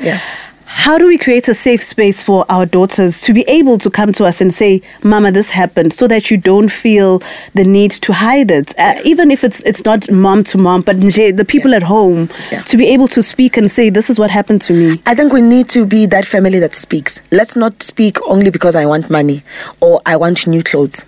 Yeah. 0.73 0.83
How 0.93 0.99
do 0.99 1.07
we 1.07 1.17
create 1.19 1.49
a 1.49 1.55
safe 1.55 1.83
space 1.83 2.23
for 2.23 2.45
our 2.49 2.67
daughters 2.67 3.21
to 3.23 3.33
be 3.33 3.43
able 3.49 3.79
to 3.79 3.91
come 3.91 4.12
to 4.14 4.25
us 4.25 4.41
and 4.41 4.52
say, 4.52 4.83
"Mama, 5.02 5.31
this 5.31 5.50
happened," 5.50 5.93
so 5.93 6.09
that 6.09 6.31
you 6.31 6.37
don't 6.37 6.69
feel 6.71 7.23
the 7.55 7.64
need 7.64 7.91
to 8.02 8.12
hide 8.12 8.50
it, 8.50 8.75
uh, 8.79 8.95
even 9.05 9.31
if 9.31 9.45
it's 9.45 9.62
it's 9.62 9.85
not 9.85 10.11
mom 10.11 10.43
to 10.45 10.59
mom, 10.59 10.81
but 10.83 11.00
the 11.00 11.45
people 11.47 11.75
at 11.75 11.83
home 11.85 12.29
Yeah. 12.50 12.62
to 12.62 12.76
be 12.76 12.87
able 12.88 13.09
to 13.09 13.23
speak 13.23 13.57
and 13.57 13.71
say, 13.71 13.91
"This 13.91 14.11
is 14.11 14.19
what 14.19 14.31
happened 14.31 14.61
to 14.62 14.73
me." 14.73 15.00
I 15.07 15.14
think 15.14 15.33
we 15.33 15.41
need 15.41 15.69
to 15.71 15.85
be 15.85 16.07
that 16.07 16.26
family 16.26 16.59
that 16.61 16.75
speaks. 16.75 17.21
Let's 17.31 17.57
not 17.57 17.83
speak 17.83 18.19
only 18.26 18.50
because 18.50 18.75
I 18.75 18.87
want 18.87 19.09
money 19.11 19.43
or 19.81 20.00
I 20.07 20.17
want 20.17 20.47
new 20.47 20.62
clothes. 20.62 21.05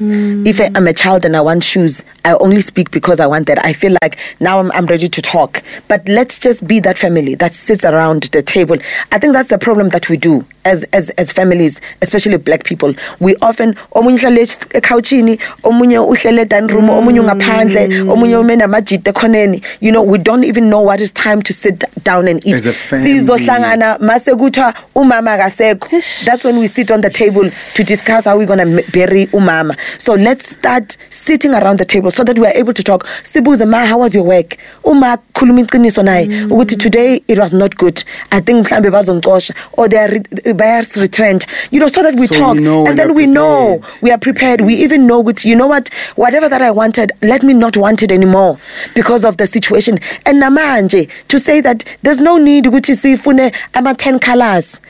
If 0.47 0.61
I- 0.61 0.71
I'm 0.76 0.87
a 0.87 0.92
child 0.92 1.25
and 1.25 1.37
I 1.37 1.40
want 1.40 1.64
shoes, 1.64 2.02
I 2.25 2.33
only 2.40 2.61
speak 2.61 2.90
because 2.90 3.18
I 3.21 3.26
want 3.26 3.47
that. 3.49 3.64
I 3.64 3.73
feel 3.73 3.97
like 4.02 4.16
now 4.40 4.61
I'm, 4.61 4.71
I'm 4.73 4.87
ready 4.87 5.09
to 5.09 5.23
talk. 5.23 5.62
But 5.88 6.00
let's 6.09 6.38
just 6.38 6.66
be 6.66 6.80
that 6.80 6.97
family 6.99 7.35
that 7.37 7.54
sits 7.54 7.85
around 7.85 8.25
the 8.33 8.42
table. 8.42 8.76
I 9.12 9.18
think 9.18 9.33
that's 9.33 9.52
the 9.54 9.58
problem 9.58 9.88
that 9.90 10.08
we 10.08 10.16
do 10.16 10.44
as 10.64 10.82
as 10.92 11.11
as 11.11 11.30
families, 11.30 11.80
especially 12.02 12.37
black 12.38 12.64
people. 12.64 12.92
We 13.20 13.37
often 13.37 13.75
omunye 13.94 14.18
uhlale 14.18 14.46
couchini, 14.80 15.38
omunye 15.62 15.99
uhlele 15.99 16.49
dining 16.49 16.75
room, 16.75 16.88
omunye 16.90 17.20
mm. 17.20 17.26
ngaphandle, 17.26 18.11
omunye 18.11 18.37
ume 18.37 18.56
namajita 18.56 19.12
ekhoneni. 19.12 19.64
You 19.80 19.92
know, 19.92 20.02
we 20.02 20.18
don't 20.18 20.44
even 20.44 20.68
know 20.68 20.80
what 20.80 21.00
is 21.00 21.12
time 21.12 21.40
to 21.42 21.52
sit 21.52 21.84
down 22.02 22.26
and 22.26 22.44
eat. 22.44 22.54
As 22.54 22.66
a 22.66 22.73
family. 22.73 23.11
Sizohlangana 23.11 23.99
mase 24.00 24.34
kuthiwa 24.34 24.75
umama 24.94 25.38
akasekho. 25.38 26.25
That's 26.25 26.44
when 26.44 26.58
we 26.58 26.66
sit 26.66 26.90
on 26.90 27.00
the 27.00 27.11
table 27.11 27.49
to 27.75 27.84
discuss 27.84 28.25
how 28.25 28.37
we're 28.37 28.46
going 28.46 28.58
to 28.58 28.90
bury 28.90 29.26
umama. 29.26 29.78
So 30.00 30.14
let's 30.14 30.49
start 30.50 30.96
sitting 31.11 31.54
around 31.54 31.78
the 31.78 31.84
table 31.84 32.11
so 32.11 32.25
that 32.25 32.38
we 32.38 32.46
are 32.46 32.54
able 32.56 32.73
to 32.73 32.82
talk. 32.82 33.04
Sibuze 33.23 33.68
ma 33.68 33.87
how 33.87 33.99
was 33.99 34.14
your 34.14 34.25
work? 34.25 34.56
Uma 34.84 35.20
khuluma 35.35 35.61
iqiniso 35.61 36.03
naye 36.03 36.26
mm. 36.26 36.53
ukuthi 36.53 36.76
today 36.76 37.23
it 37.29 37.38
was 37.38 37.53
not 37.53 37.76
good. 37.76 38.03
I 38.31 38.41
think 38.41 38.67
mhlambe 38.67 38.91
bazongcosha 38.91 39.55
or 39.73 39.88
they 39.88 39.99
are 39.99 40.09
re- 40.09 40.53
bias 40.53 40.97
retrench. 40.97 41.45
You 41.71 41.81
know 41.81 41.88
so 41.88 42.03
that 42.03 42.14
we 42.19 42.26
So 42.26 42.35
we 42.35 42.41
talk 42.41 42.57
know 42.59 42.87
and 42.87 42.95
and 42.95 42.99
then 43.00 43.11
are 43.11 43.14
we 43.14 43.26
know 43.26 43.83
we 44.03 44.12
are 44.12 44.19
prepared. 44.19 44.61
We 44.61 44.75
even 44.75 45.07
know 45.07 45.23
ukuthi 45.23 45.47
you 45.47 45.57
know 45.57 45.67
what 45.67 45.88
whatever 46.14 46.49
that 46.49 46.62
I 46.62 46.71
wanted 46.71 47.11
let 47.23 47.43
me 47.43 47.53
not 47.53 47.76
want 47.76 48.03
it 48.03 48.12
anymore 48.12 48.59
because 48.95 49.25
of 49.25 49.37
the 49.37 49.47
situation. 49.47 49.99
And 50.25 50.41
namanje 50.41 51.11
to 51.29 51.41
say 51.41 51.61
that 51.61 51.85
there's 52.03 52.21
no 52.21 52.38
need 52.38 52.67
ukuthi 52.67 52.95
sifune 52.95 53.53
ama 53.75 53.95
10 53.95 54.20
colors 54.20 54.81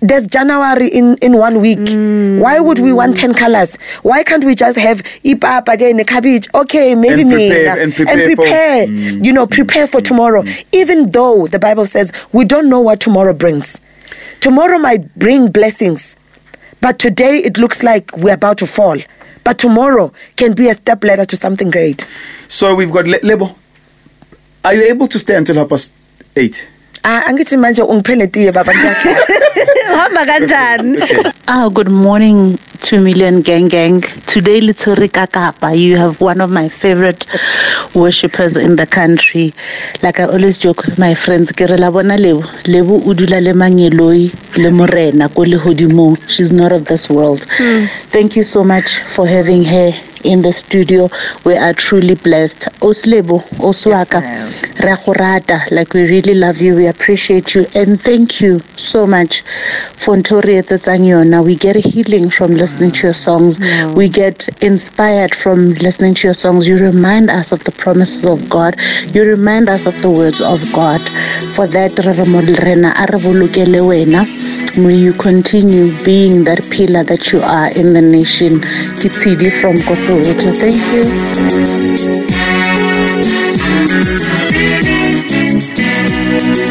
there's 0.00 0.26
January 0.26 0.88
in, 0.88 1.16
in 1.18 1.36
one 1.36 1.60
week. 1.60 1.78
Mm. 1.78 2.38
Why 2.40 2.60
would 2.60 2.78
we 2.78 2.92
want 2.92 3.16
10 3.16 3.34
colors? 3.34 3.76
Why 4.02 4.22
can't 4.22 4.44
we 4.44 4.54
just 4.54 4.78
have 4.78 5.02
ipapa 5.24 5.72
again, 5.74 5.98
a 5.98 6.04
cabbage? 6.04 6.48
Okay, 6.54 6.94
maybe 6.94 7.22
And 7.22 7.30
me. 7.30 7.48
prepare- 7.50 7.80
and 7.80 7.92
prepare 7.94 8.16
for- 8.16 8.36
prepare, 8.36 8.86
mm. 8.86 9.24
you 9.24 9.32
know, 9.32 9.46
prepare 9.46 9.86
for 9.86 10.00
mm. 10.00 10.04
tomorrow. 10.04 10.44
Even 10.72 11.10
though 11.10 11.46
the 11.48 11.58
Bible 11.58 11.86
says 11.86 12.12
we 12.32 12.44
don't 12.44 12.68
know 12.68 12.80
what 12.80 13.00
tomorrow 13.00 13.32
brings. 13.32 13.80
Tomorrow 14.40 14.78
might 14.78 15.12
bring 15.18 15.50
blessings, 15.50 16.14
but 16.80 16.98
today 17.00 17.38
it 17.38 17.58
looks 17.58 17.82
like 17.82 18.16
we're 18.16 18.34
about 18.34 18.58
to 18.58 18.66
fall. 18.66 18.98
But 19.42 19.58
tomorrow 19.58 20.12
can 20.36 20.52
be 20.52 20.68
a 20.68 20.74
step 20.74 21.02
ladder 21.02 21.24
to 21.24 21.36
something 21.36 21.70
great. 21.70 22.04
So 22.48 22.74
we've 22.74 22.92
got 22.92 23.06
Le- 23.06 23.18
Lebo. 23.22 23.56
Are 24.64 24.74
you 24.74 24.82
able 24.82 25.08
to 25.08 25.18
stay 25.18 25.34
until 25.34 25.56
half 25.56 25.70
past 25.70 25.92
eight? 26.36 26.68
Ah, 27.04 27.22
angithi 27.26 27.56
manje 27.56 27.82
ungiphele 27.82 28.26
tiye 28.26 28.52
baba 28.52 28.72
ngiyakhala. 29.78 30.02
Hamba 30.02 30.26
kanjani? 30.26 31.32
Ah, 31.50 31.68
good 31.70 31.90
morning, 31.90 32.58
2 32.82 33.00
million 33.02 33.40
gang 33.40 33.68
gang. 33.68 34.02
Today, 34.26 34.60
Little 34.60 35.08
Kapa, 35.08 35.74
you 35.74 35.96
have 35.96 36.20
one 36.20 36.42
of 36.42 36.50
my 36.50 36.68
favorite 36.68 37.24
worshippers 37.94 38.56
in 38.58 38.76
the 38.76 38.86
country. 38.86 39.52
Like 40.02 40.20
I 40.20 40.24
always 40.24 40.58
joke 40.58 40.84
with 40.84 40.98
my 40.98 41.14
friends, 41.14 41.52
ke 41.52 41.60
re 41.70 41.78
la 41.78 41.90
bona 41.90 42.18
Lebo, 42.18 42.42
Lebo 42.68 43.00
o 43.08 43.14
dula 43.14 43.40
le 43.40 43.54
manyeloi 43.54 44.28
le 44.58 44.70
morena 44.70 45.28
ko 45.30 45.42
lehodimong. 45.44 46.18
She's 46.28 46.52
not 46.52 46.70
of 46.70 46.84
this 46.84 47.08
world. 47.08 47.46
Thank 48.12 48.36
you 48.36 48.42
so 48.42 48.62
much 48.62 48.98
for 49.16 49.26
having 49.26 49.64
her 49.64 49.90
in 50.24 50.42
the 50.42 50.52
studio. 50.52 51.08
We 51.46 51.56
are 51.56 51.72
truly 51.72 52.14
blessed. 52.14 52.68
Oslebo, 52.82 53.40
Oswaka, 53.64 54.20
re 54.84 54.90
a 54.92 54.96
go 55.02 55.12
rata. 55.14 55.62
like 55.70 55.94
we 55.94 56.02
really 56.02 56.34
love 56.34 56.58
you, 56.60 56.76
we 56.76 56.86
appreciate 56.88 57.54
you, 57.54 57.64
and 57.74 57.98
thank 58.02 58.40
you 58.42 58.60
so 58.76 59.06
much 59.06 59.42
for 59.96 60.16
ntho 60.16 60.40
re 60.44 60.60
etsetsang 60.60 61.04
yona. 61.04 61.44
We 61.44 61.54
get 61.56 61.76
healing 61.76 62.30
from 62.30 62.54
listening 62.54 62.90
to 62.92 63.08
your 63.08 63.14
songs. 63.14 63.58
Mm. 63.58 63.94
We 63.94 64.08
get 64.08 64.48
inspired 64.62 65.34
from 65.34 65.70
listening 65.86 66.14
to 66.14 66.28
your 66.28 66.34
songs. 66.34 66.66
You 66.68 66.78
remind 66.78 67.30
us 67.30 67.52
of 67.52 67.64
the 67.64 67.72
promises 67.72 68.24
of 68.24 68.48
God. 68.48 68.74
You 69.14 69.24
remind 69.24 69.68
us 69.68 69.86
of 69.86 70.00
the 70.02 70.10
words 70.10 70.40
of 70.40 70.60
God. 70.72 71.00
For 71.54 71.66
that, 71.66 71.98
re 72.04 72.12
re 72.18 72.24
mo 72.26 72.40
rena 72.40 72.94
a 72.96 73.06
re 73.12 73.18
bolokele 73.18 73.80
wena. 73.90 74.26
May 74.78 74.94
you 74.94 75.12
continue 75.12 75.90
being 76.04 76.44
that 76.44 76.62
pillar 76.70 77.02
that 77.04 77.32
you 77.32 77.40
are 77.40 77.70
in 77.72 77.94
the 77.94 78.02
nation. 78.02 78.60
Kitsidi 79.00 79.50
from 79.60 79.80
Kosovo. 79.82 80.32
Thank 80.54 80.76
you. 86.62 86.67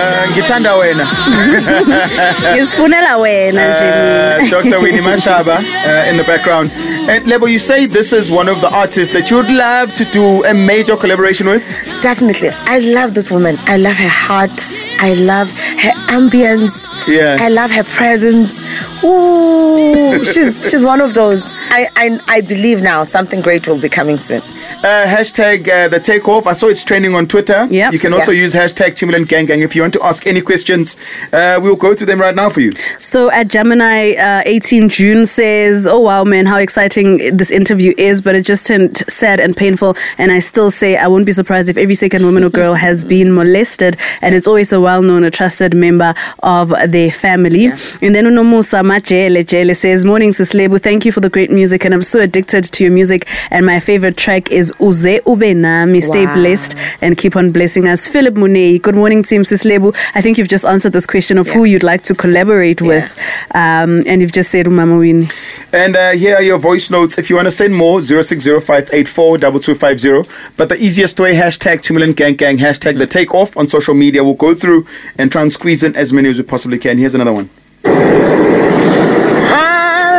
Uh, 0.00 0.30
ngithanda 0.30 0.74
wena. 0.76 1.06
Ngisifunela 2.54 3.16
wena 3.16 3.70
nje 3.70 3.90
Uh. 3.90 4.50
Dr. 4.50 4.80
Winnie 4.80 5.00
Mashaba 5.02 5.56
uh, 5.58 6.10
in 6.10 6.16
the 6.16 6.24
background. 6.24 6.70
And 7.08 7.26
Lebo, 7.26 7.46
you 7.46 7.58
say 7.58 7.86
this 7.86 8.12
is 8.12 8.30
one 8.30 8.48
of 8.48 8.60
the 8.60 8.68
artists 8.72 9.12
that 9.14 9.30
you 9.30 9.36
would 9.36 9.50
love 9.50 9.92
to 9.94 10.04
do 10.06 10.44
a 10.44 10.54
major 10.54 10.96
collaboration 10.96 11.46
with. 11.48 11.62
Definitely. 12.02 12.50
I 12.66 12.78
love 12.78 13.14
this 13.14 13.30
woman. 13.30 13.56
I 13.66 13.76
love 13.76 13.96
her 13.96 14.08
heart. 14.08 14.58
I 15.00 15.14
love 15.14 15.50
her 15.52 15.92
ambience. 16.16 16.86
Yeah. 17.06 17.36
I 17.40 17.48
love 17.48 17.70
her 17.72 17.84
presence. 17.84 18.60
Ooh, 19.04 20.24
she's 20.32 20.68
she's 20.70 20.84
one 20.84 21.00
of 21.00 21.14
those. 21.14 21.50
I, 21.70 21.88
I 21.96 22.20
I 22.36 22.40
believe 22.40 22.82
now 22.82 23.04
something 23.04 23.40
great 23.40 23.66
will 23.66 23.80
be 23.80 23.88
coming 23.88 24.18
soon. 24.18 24.42
Uh, 24.82 25.04
hashtag 25.06 25.68
uh, 25.68 25.88
the 25.88 26.00
takeoff. 26.00 26.46
I 26.46 26.52
saw 26.54 26.68
it's 26.68 26.84
trending 26.84 27.14
on 27.14 27.26
Twitter. 27.26 27.66
Yep. 27.70 27.92
You 27.92 27.98
can 27.98 28.12
also 28.12 28.32
Yeah. 28.32 28.42
use 28.44 28.54
hashtag 28.54 28.96
2 28.96 29.06
million 29.06 29.24
Gang 29.24 29.46
Gang 29.46 29.60
if 29.60 29.74
you 29.76 29.82
want 29.82 29.89
to 29.92 30.02
ask 30.02 30.26
any 30.26 30.40
questions. 30.40 30.96
Uh, 31.32 31.58
we'll 31.62 31.76
go 31.76 31.94
through 31.94 32.06
them 32.06 32.20
right 32.20 32.34
now 32.34 32.48
for 32.50 32.60
you. 32.60 32.72
So 32.98 33.30
at 33.30 33.48
Gemini, 33.48 34.12
uh, 34.14 34.42
18 34.46 34.88
June 34.88 35.26
says, 35.26 35.86
"Oh 35.86 36.00
wow, 36.00 36.24
man, 36.24 36.46
how 36.46 36.56
exciting 36.56 37.36
this 37.36 37.50
interview 37.50 37.92
is!" 37.98 38.20
But 38.22 38.34
it 38.36 38.44
just 38.46 38.66
turned 38.66 38.98
sad 39.08 39.40
and 39.40 39.56
painful. 39.56 39.96
And 40.18 40.32
I 40.32 40.38
still 40.38 40.70
say 40.70 40.96
I 40.96 41.06
won't 41.08 41.26
be 41.26 41.32
surprised 41.32 41.68
if 41.68 41.76
every 41.76 41.94
second 41.94 42.24
woman 42.24 42.44
or 42.44 42.50
girl 42.50 42.74
has 42.74 43.04
been 43.04 43.34
molested, 43.34 43.96
and 44.22 44.34
it's 44.34 44.46
always 44.46 44.72
a 44.72 44.80
well-known, 44.80 45.24
a 45.24 45.30
trusted 45.30 45.74
member 45.74 46.14
of 46.42 46.72
their 46.88 47.10
family. 47.10 47.66
And 48.00 48.14
then 48.14 48.24
Unomusa 48.24 48.82
Majele 48.82 49.44
Jele 49.46 49.74
says, 49.74 50.04
"Morning, 50.04 50.32
Sis 50.32 50.54
Lebu. 50.54 50.78
Thank 50.80 51.04
you 51.04 51.12
for 51.12 51.20
the 51.20 51.28
great 51.28 51.50
music, 51.50 51.84
and 51.84 51.92
I'm 51.92 52.02
so 52.02 52.20
addicted 52.20 52.64
to 52.64 52.84
your 52.84 52.92
music. 52.92 53.26
And 53.50 53.66
my 53.66 53.78
favorite 53.80 54.16
track 54.16 54.50
is 54.50 54.60
says, 54.60 54.72
Uze 54.78 55.20
ube 55.26 55.54
nami, 55.56 56.00
stay 56.00 56.26
Wow. 56.26 56.34
blessed 56.34 56.74
and 57.00 57.16
keep 57.16 57.36
on 57.36 57.50
blessing 57.50 57.88
us. 57.88 58.08
Philip 58.08 58.34
Munei, 58.34 58.80
good 58.80 58.94
morning, 58.94 59.22
Team 59.22 59.42
Sislebu. 59.42 59.69
I 59.70 60.20
think 60.20 60.36
you've 60.38 60.48
just 60.48 60.64
answered 60.64 60.92
this 60.92 61.06
question 61.06 61.38
of 61.38 61.46
who 61.46 61.64
you'd 61.64 61.82
like 61.82 62.02
to 62.02 62.14
collaborate 62.14 62.80
with. 62.82 63.10
Um, 63.54 64.02
and 64.06 64.20
you've 64.20 64.32
just 64.32 64.50
said 64.50 64.66
Umama 64.66 64.98
Winnie. 64.98 65.28
And 65.72 65.96
uh, 65.96 66.10
here 66.12 66.36
are 66.36 66.42
your 66.42 66.58
voice 66.58 66.90
notes. 66.90 67.16
If 67.18 67.30
you 67.30 67.36
want 67.36 67.46
to 67.46 67.52
send 67.52 67.74
more, 67.76 68.00
0605842250. 68.00 70.56
But 70.56 70.68
the 70.68 70.76
easiest 70.76 71.18
way, 71.20 71.34
hashtag 71.34 71.80
2 71.82 71.94
million 71.94 72.12
gang 72.12 72.34
gang, 72.34 72.58
hashtag 72.58 72.98
the 72.98 73.06
takeoff 73.06 73.56
on 73.56 73.68
social 73.68 73.94
media. 73.94 74.24
We'll 74.24 74.34
go 74.34 74.54
through 74.54 74.86
and 75.18 75.30
try 75.30 75.42
and 75.42 75.52
squeeze 75.52 75.82
in 75.82 75.94
as 75.96 76.12
many 76.12 76.28
as 76.28 76.38
we 76.38 76.44
possibly 76.44 76.78
can. 76.78 76.98
Here's 76.98 77.14
another 77.14 77.32
one. 77.32 77.48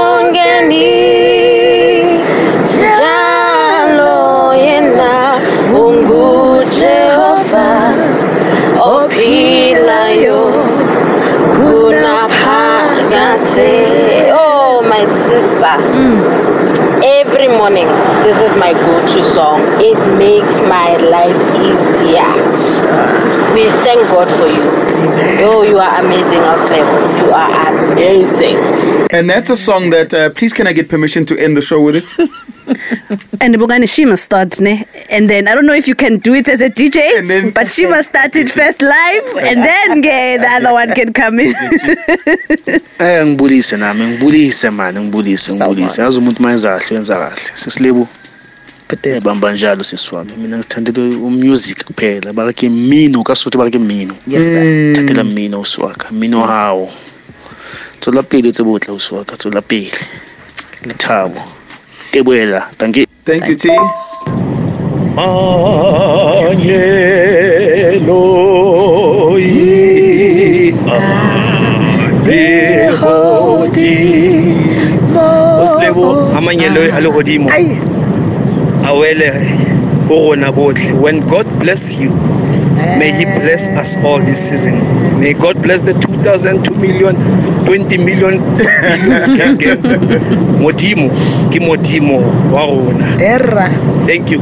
Every 17.45 17.60
morning, 17.60 17.86
this 18.23 18.41
is 18.41 18.55
my 18.55 18.73
go-to 18.73 19.21
song. 19.21 19.62
It 19.79 19.99
makes 20.17 20.62
my 20.62 20.97
life 20.97 21.38
easier. 21.53 22.25
We 23.53 23.69
thank 23.86 24.08
God 24.08 24.31
for 24.31 24.47
you. 24.47 24.63
Oh, 25.45 25.62
you 25.62 25.77
are 25.77 26.03
amazing, 26.03 26.39
Oslem. 26.39 26.88
You 27.23 27.31
are 27.31 27.91
amazing. 27.91 28.58
And 29.12 29.29
that's 29.29 29.51
a 29.51 29.58
song 29.58 29.91
that, 29.91 30.12
uh, 30.12 30.31
please, 30.31 30.53
can 30.53 30.65
I 30.65 30.73
get 30.73 30.89
permission 30.89 31.23
to 31.27 31.38
end 31.38 31.55
the 31.55 31.62
show 31.62 31.79
with 31.84 31.97
it? 31.97 32.29
And 33.39 33.56
Bongani, 33.56 33.88
she 33.88 34.06
must 34.06 34.23
start, 34.23 34.60
ne? 34.60 34.86
And 35.10 35.30
then 35.30 35.47
I 35.47 35.54
don't 35.56 35.65
know 35.67 35.73
if 35.75 35.88
you 35.88 35.95
can 35.95 36.17
do 36.17 36.34
it 36.34 36.47
as 36.49 36.62
a 36.62 36.69
DJ, 36.69 37.17
And 37.19 37.30
then- 37.30 37.51
but 37.51 37.71
she 37.71 37.86
must 37.86 38.10
start 38.10 38.36
it 38.36 38.49
first 38.49 38.82
live, 38.82 39.38
and 39.38 39.63
then 39.63 39.91
okay, 39.99 40.38
the 40.38 40.47
other 40.47 40.73
one 40.73 40.89
can 40.95 41.13
come 41.13 41.39
in. 41.39 41.54
Eh 42.99 43.25
ngibulise 43.25 43.78
nami 43.78 44.06
ngibulise 44.06 44.69
mani 44.71 44.99
ngibulise 44.99 45.54
ngibulise. 45.54 46.01
Yazi 46.01 46.19
umuntu 46.19 46.41
mayenza 46.41 46.69
kahle 46.80 46.95
wenza 46.95 47.15
kahle. 47.15 47.36
Sisilebu 47.54 48.08
Put 48.88 49.01
this. 49.01 49.17
ebamba 49.17 49.51
njalo 49.54 49.84
sisi 49.84 50.15
wami 50.15 50.32
mina 50.38 50.58
ngithandela 50.58 51.17
umusic 51.17 51.84
kuphela 51.84 52.34
barake 52.34 52.69
mino 52.69 53.23
kasuthu 53.23 53.58
barake 53.58 53.80
mino. 53.80 54.15
Yes, 54.28 54.43
sir. 54.43 54.95
thatela 54.95 55.23
mmino 55.23 55.62
uswaka 55.62 56.08
mmino 56.12 56.41
hawo 56.41 56.91
tswela 57.99 58.23
pele 58.23 58.51
tse 58.51 58.63
botla 58.63 58.93
uswaka 58.93 59.36
tswela 59.38 59.62
pele 59.62 59.91
lethabo 60.86 61.41
teboela 62.15 62.62
thank 62.80 62.95
you. 62.95 63.06
Thank 63.25 63.43
you, 63.49 63.56
T. 63.56 63.67
Oslebo 75.63 76.32
amanyelo 76.38 76.82
a 76.95 76.99
lehodimo 77.01 77.49
Ay. 77.51 77.75
A 80.09 80.13
wele 80.13 80.21
ho 80.21 80.29
rona 80.29 80.51
botlhe 80.51 80.91
when 81.01 81.19
god 81.27 81.47
bless 81.59 81.97
you 81.97 82.11
may 82.99 83.11
he 83.11 83.25
bless 83.25 83.67
us 83.69 83.95
all 84.05 84.19
this 84.19 84.49
season 84.49 84.75
may 85.19 85.33
god 85.33 85.57
bless 85.61 85.81
the 85.81 85.93
2002 85.93 86.75
million 86.75 87.15
20 87.65 87.97
million 87.97 88.39
billion 88.57 89.35
gang 89.37 89.57
gang 89.57 89.81
modimo 90.61 91.09
ke 91.53 91.59
modimo 91.59 92.19
wa 92.51 92.65
rona 92.65 93.17
Erra. 93.19 93.69
thank 94.05 94.29
you 94.31 94.41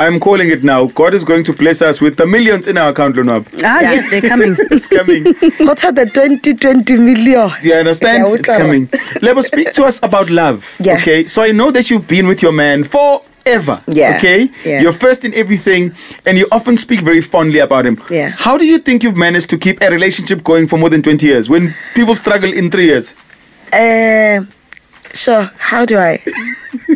I'm 0.00 0.18
calling 0.18 0.48
it 0.48 0.64
now. 0.64 0.86
God 0.86 1.12
is 1.12 1.24
going 1.24 1.44
to 1.44 1.52
bless 1.52 1.82
us 1.82 2.00
with 2.00 2.16
the 2.16 2.26
millions 2.26 2.66
in 2.66 2.78
our 2.78 2.88
account, 2.90 3.16
Lonab. 3.16 3.46
ah, 3.62 3.80
Yeah. 3.80 3.92
yes, 3.92 4.08
they're 4.10 4.22
coming. 4.22 4.56
It's 4.70 4.86
coming. 4.88 5.24
What 5.68 5.84
are 5.84 5.92
the 5.92 6.06
2020 6.06 6.96
million? 6.96 7.50
Do 7.60 7.68
you 7.68 7.74
understand? 7.74 8.26
Yeah, 8.26 8.34
It's 8.34 8.48
coming. 8.48 8.88
Lebo, 9.20 9.42
speak 9.42 9.72
to 9.74 9.84
us 9.84 10.00
about 10.02 10.30
love. 10.30 10.74
Yeah. 10.80 10.96
Okay. 10.96 11.26
So 11.26 11.42
I 11.42 11.52
know 11.52 11.70
that 11.70 11.90
you've 11.90 12.08
been 12.08 12.26
with 12.26 12.40
your 12.42 12.52
man 12.52 12.82
forever. 13.44 13.80
Yeah. 13.86 14.16
Okay. 14.16 14.50
Yeah. 14.64 14.80
You're 14.80 14.92
first 14.92 15.24
in 15.24 15.34
everything, 15.34 15.94
and 16.26 16.38
you 16.38 16.48
often 16.52 16.76
speak 16.76 17.00
very 17.00 17.20
fondly 17.20 17.58
about 17.60 17.86
him. 17.86 17.98
Yeah. 18.10 18.30
How 18.36 18.56
do 18.58 18.64
you 18.66 18.78
think 18.78 19.02
you've 19.02 19.16
managed 19.16 19.50
to 19.50 19.58
keep 19.58 19.80
a 19.82 19.90
relationship 19.90 20.42
going 20.44 20.68
for 20.68 20.78
more 20.78 20.90
than 20.90 21.02
20 21.02 21.26
years 21.26 21.48
when 21.48 21.74
people 21.94 22.14
struggle 22.14 22.52
in 22.52 22.70
three 22.70 22.86
years? 22.86 23.14
Uh, 23.72 24.44
sure. 25.12 25.50
How 25.58 25.84
do 25.84 25.98
I? 25.98 26.20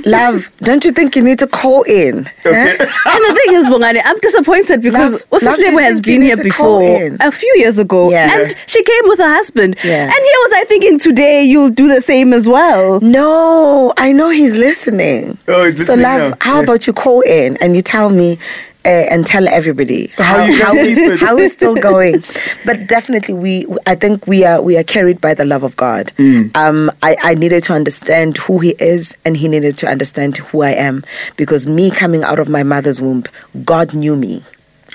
Love, 0.04 0.50
don't 0.58 0.84
you 0.84 0.92
think 0.92 1.14
you 1.16 1.22
need 1.22 1.38
to 1.38 1.46
call 1.46 1.82
in? 1.84 2.28
Okay. 2.44 2.76
Huh? 2.80 3.10
And 3.14 3.24
the 3.24 3.40
thing 3.40 3.54
is, 3.56 3.68
Bongani, 3.68 4.00
I'm 4.04 4.18
disappointed 4.18 4.82
because 4.82 5.12
Love- 5.14 5.42
love, 5.42 5.58
Usislebo 5.58 5.82
has 5.82 6.00
been 6.00 6.22
here 6.22 6.36
before 6.36 6.82
a 7.20 7.30
few 7.32 7.52
years 7.58 7.78
ago, 7.78 8.10
Yeah. 8.10 8.40
and 8.40 8.54
she 8.66 8.82
came 8.82 9.02
with 9.04 9.18
her 9.18 9.28
husband. 9.34 9.76
Yeah. 9.84 10.04
And 10.04 10.12
here 10.58 10.64
was 10.64 10.66
I 10.66 10.68
thinking 10.68 10.98
today 10.98 11.44
you'll 11.44 11.70
do 11.70 11.88
the 11.88 12.00
same 12.00 12.32
as 12.32 12.48
well. 12.48 13.00
No, 13.00 13.92
I 13.96 14.12
know 14.12 14.30
he's 14.30 14.54
listening. 14.54 15.38
Oh, 15.48 15.64
he's 15.64 15.78
listening. 15.78 15.96
So, 15.98 16.02
love, 16.02 16.30
now. 16.30 16.36
how 16.40 16.56
Yeah. 16.56 16.62
about 16.64 16.86
you 16.86 16.92
call 16.92 17.20
in 17.22 17.56
and 17.60 17.76
you 17.76 17.82
tell 17.82 18.10
me 18.10 18.38
uh, 18.84 18.88
and 18.88 19.26
tell 19.26 19.46
everybody 19.48 20.06
How 20.16 20.44
you 20.44 20.62
how, 20.62 20.72
we, 20.72 21.16
how 21.16 21.36
we're 21.36 21.48
still 21.48 21.74
going. 21.74 22.22
But 22.64 22.86
definitely, 22.86 23.34
we 23.34 23.66
I 23.86 23.94
think 23.94 24.26
we 24.26 24.44
are 24.44 24.62
we 24.62 24.78
are 24.78 24.84
carried 24.84 25.20
by 25.20 25.34
the 25.34 25.44
love 25.44 25.62
of 25.62 25.76
God. 25.76 26.12
Mm. 26.16 26.56
Um, 26.56 26.90
I, 27.02 27.16
I 27.22 27.34
needed 27.34 27.64
to 27.64 27.72
understand 27.74 28.38
who 28.38 28.60
He 28.60 28.74
is, 28.78 29.16
and 29.24 29.36
He 29.36 29.48
needed 29.48 29.76
to 29.78 29.88
understand 29.88 30.38
who 30.38 30.62
I 30.62 30.70
am, 30.70 31.04
because 31.36 31.66
me 31.66 31.90
coming 31.90 32.22
out 32.24 32.38
of 32.38 32.48
my 32.48 32.62
mother's 32.62 33.00
womb, 33.00 33.24
God 33.64 33.94
knew 33.94 34.16
me 34.16 34.42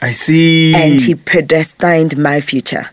I 0.01 0.11
see. 0.11 0.73
and 0.75 0.99
he 1.01 1.15
predestined 1.15 2.17
my 2.17 2.41
future 2.41 2.89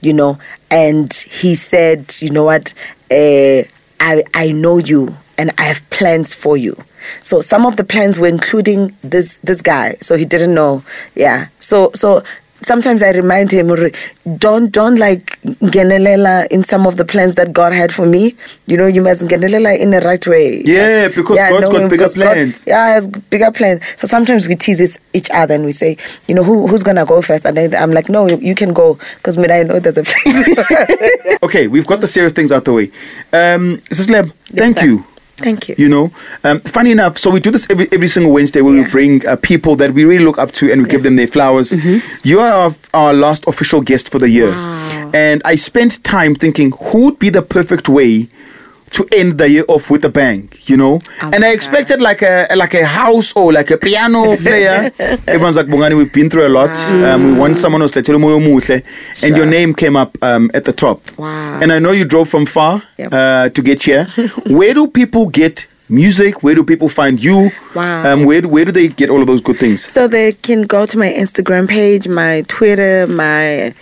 you 0.00 0.12
know 0.12 0.38
and 0.72 1.12
he 1.12 1.54
said 1.54 2.16
you 2.20 2.30
know 2.30 2.44
what? 2.44 2.74
Uh, 3.10 3.62
I, 4.00 4.24
I 4.34 4.50
know 4.50 4.78
you 4.78 5.14
and 5.38 5.50
i 5.58 5.62
have 5.62 5.88
plans 5.90 6.34
for 6.34 6.56
you. 6.56 6.76
So 7.22 7.40
some 7.40 7.66
of 7.66 7.76
the 7.76 7.84
plans 7.84 8.18
were 8.18 8.28
including 8.28 8.96
this 9.02 9.38
this 9.38 9.60
guy. 9.60 9.96
So 10.00 10.16
he 10.16 10.24
didn't 10.24 10.54
know. 10.54 10.82
Yeah. 11.14 11.48
So 11.60 11.90
so 11.94 12.22
sometimes 12.62 13.02
i 13.02 13.10
remind 13.12 13.50
him 13.52 13.68
"Uri, 13.68 13.92
don't 14.38 14.70
don't 14.72 14.96
like 14.98 15.38
genelela 15.76 16.46
in 16.48 16.62
some 16.62 16.86
of 16.86 16.96
the 16.96 17.04
plans 17.04 17.34
that 17.34 17.52
god 17.52 17.72
had 17.72 17.92
for 17.92 18.06
me 18.06 18.34
you 18.66 18.76
know 18.76 18.86
you 18.86 19.02
must 19.02 19.22
genelela 19.26 19.78
in 19.78 19.90
the 19.90 20.00
right 20.00 20.26
way 20.26 20.62
Yeah, 20.64 21.08
because 21.08 21.38
God's 21.38 21.68
got 21.68 21.72
bigger 21.72 21.88
because 21.88 22.14
God- 22.14 22.32
plans. 22.34 22.64
yeah, 22.66 22.86
he 22.88 22.92
has 22.94 23.06
bigger 23.06 23.50
plans. 23.50 23.80
So 23.96 24.06
sometimes 24.06 24.46
we 24.46 24.54
tease 24.56 24.98
each- 25.12 25.30
other 25.30 25.54
and 25.54 25.64
we 25.64 25.72
say, 25.72 25.96
you 26.28 26.34
know, 26.34 26.44
who 26.44 26.66
who's 26.66 26.82
gonna 26.82 27.04
go 27.04 27.22
first? 27.22 27.44
And 27.46 27.56
then 27.56 27.74
I'm 27.74 27.92
like, 27.92 28.08
no, 28.08 28.26
you, 28.26 28.36
you 28.38 28.54
can 28.54 28.72
go 28.72 28.98
because 29.16 29.36
me, 29.38 29.48
I 29.50 29.62
know 29.62 29.78
there's 29.80 29.98
a 29.98 30.02
place. 30.04 31.38
okay, 31.42 31.68
we've 31.68 31.86
got 31.86 32.00
the 32.00 32.08
serious 32.08 32.32
things 32.32 32.52
out 32.52 32.64
the 32.64 32.72
way. 32.72 32.86
Um, 33.32 33.78
Sisleb, 33.90 34.32
thank 34.48 34.78
sir. 34.78 34.84
you. 34.86 35.04
Thank 35.42 35.68
you. 35.68 35.74
You 35.78 35.88
know, 35.88 36.10
um, 36.44 36.60
funny 36.60 36.90
enough, 36.90 37.18
so 37.18 37.30
we 37.30 37.40
do 37.40 37.50
this 37.50 37.66
every 37.70 37.88
every 37.92 38.08
single 38.08 38.32
Wednesday 38.32 38.60
where 38.62 38.74
we 38.74 38.80
Yeah. 38.82 38.90
bring 38.90 39.26
uh, 39.26 39.36
people 39.36 39.76
that 39.76 39.92
we 39.92 40.04
really 40.04 40.24
look 40.24 40.38
up 40.38 40.50
to 40.52 40.70
and 40.72 40.82
we 40.82 40.88
give 40.88 41.02
them 41.02 41.16
their 41.16 41.26
flowers. 41.28 41.72
Mm-hmm. 41.72 41.98
You 42.28 42.40
are 42.40 42.52
our, 42.52 42.72
our 42.94 43.12
last 43.12 43.44
official 43.46 43.80
guest 43.80 44.10
for 44.10 44.18
the 44.18 44.28
year, 44.28 44.52
and 45.14 45.42
I 45.44 45.56
spent 45.56 46.02
time 46.04 46.34
thinking 46.34 46.72
who 46.80 47.04
would 47.06 47.18
be 47.18 47.30
the 47.30 47.42
perfect 47.42 47.88
way 47.88 48.28
to 48.92 49.06
end 49.12 49.38
the 49.38 49.48
year 49.48 49.64
off 49.68 49.90
with 49.90 50.04
a 50.04 50.08
bang. 50.08 50.50
You 50.64 50.76
know, 50.76 51.00
Oh 51.22 51.30
and 51.32 51.44
I 51.44 51.52
expected 51.52 52.00
like 52.00 52.22
a 52.22 52.46
like 52.56 52.74
a 52.74 52.84
house 52.84 53.32
or 53.34 53.52
like 53.52 53.70
a 53.70 53.78
piano 53.78 54.36
player. 54.46 54.90
Everyone's 55.26 55.56
like, 55.56 55.66
Bongani, 55.66 55.96
we've 55.96 56.12
been 56.12 56.30
through 56.30 56.46
a 56.46 56.54
lot. 56.60 56.76
Um, 56.92 57.24
we 57.24 57.32
want 57.32 57.56
someone 57.56 57.80
who's 57.80 57.94
like 57.96 58.04
"Tshelo 58.04 58.20
moyo 58.20 58.82
and 59.22 59.36
your 59.36 59.46
name 59.46 59.74
came 59.74 59.96
up 59.96 60.16
um, 60.22 60.50
at 60.54 60.64
the 60.64 60.72
top. 60.72 61.00
Wow. 61.18 61.60
And 61.60 61.72
I 61.72 61.78
know 61.78 61.92
you 61.92 62.04
drove 62.04 62.28
from 62.28 62.46
far 62.46 62.82
Yep. 62.98 63.12
uh, 63.12 63.48
to 63.50 63.62
get 63.62 63.82
here. 63.82 64.04
where 64.46 64.74
do 64.74 64.86
people 64.86 65.26
get 65.28 65.66
music? 65.88 66.42
Where 66.42 66.54
do 66.54 66.64
people 66.64 66.88
find 66.88 67.22
you? 67.22 67.50
Wow. 67.74 68.12
Um, 68.12 68.24
where, 68.24 68.42
where 68.42 68.64
do 68.64 68.72
they 68.72 68.88
get 68.88 69.10
all 69.10 69.20
of 69.20 69.26
those 69.26 69.40
good 69.40 69.58
things? 69.58 69.84
So 69.84 70.08
they 70.08 70.32
can 70.32 70.62
go 70.62 70.86
to 70.86 70.98
my 70.98 71.08
Instagram 71.12 71.68
page, 71.68 72.08
my 72.08 72.42
Twitter, 72.48 73.06
my 73.08 73.72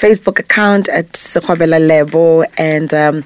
Facebook 0.00 0.38
account 0.38 0.88
at 0.88 1.12
Sekgobela 1.12 1.78
Lebo 1.78 2.42
and 2.56 2.94
um, 2.94 3.22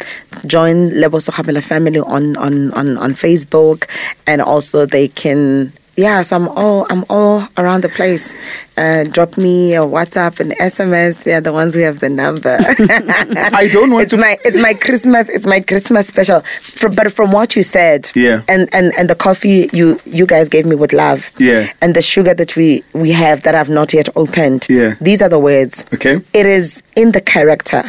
join 0.46 0.90
Lebo 0.90 1.18
Sekgobela 1.18 1.62
family 1.62 2.00
on, 2.00 2.37
on, 2.37 2.72
on, 2.72 2.98
on 2.98 3.12
Facebook. 3.12 3.88
And 4.26 4.42
also 4.42 4.84
they 4.84 5.06
can, 5.06 5.72
yeah, 5.96 6.22
so 6.22 6.37
I'm 6.37 6.48
all, 6.48 6.87
I'm 6.90 7.04
all 7.09 7.46
around 7.57 7.83
the 7.85 7.88
place. 7.88 8.37
Uh, 8.76 9.04
drop 9.04 9.37
me 9.38 9.74
a 9.74 9.80
WhatsApp 9.80 10.40
and 10.40 10.52
SMS. 10.52 11.24
Yeah, 11.26 11.38
the 11.40 11.52
ones 11.52 11.74
who 11.74 11.80
have 11.80 12.00
the 12.00 12.09
number. 12.09 12.57
I 12.61 13.68
don't 13.72 13.92
want 13.92 14.02
it's 14.04 14.11
to- 14.12 14.18
my 14.20 14.37
it's 14.44 14.57
my 14.61 14.74
Christmas 14.74 15.28
it's 15.28 15.46
my 15.46 15.61
Christmas 15.61 16.09
special. 16.09 16.40
From, 16.40 16.94
but 16.94 17.12
from 17.12 17.30
what 17.30 17.54
you 17.54 17.62
said, 17.62 18.11
Yeah. 18.14 18.42
and, 18.48 18.68
and 18.74 18.92
and 18.98 19.09
the 19.09 19.14
coffee 19.14 19.68
you 19.72 20.00
you 20.04 20.26
guys 20.26 20.48
gave 20.48 20.66
me 20.66 20.74
with 20.74 20.92
love, 20.92 21.30
Yeah. 21.38 21.68
and 21.80 21.94
the 21.94 22.02
sugar 22.02 22.35
that 22.35 22.57
we 22.57 22.83
we 22.92 23.12
have 23.12 23.42
that 23.44 23.54
I've 23.54 23.70
not 23.70 23.92
yet 23.94 24.09
opened. 24.16 24.66
Yeah. 24.68 24.94
These 25.00 25.22
are 25.22 25.28
the 25.28 25.38
words. 25.38 25.87
Okay. 25.94 26.20
It 26.33 26.46
is 26.46 26.83
in 26.96 27.12
the 27.12 27.20
character 27.20 27.85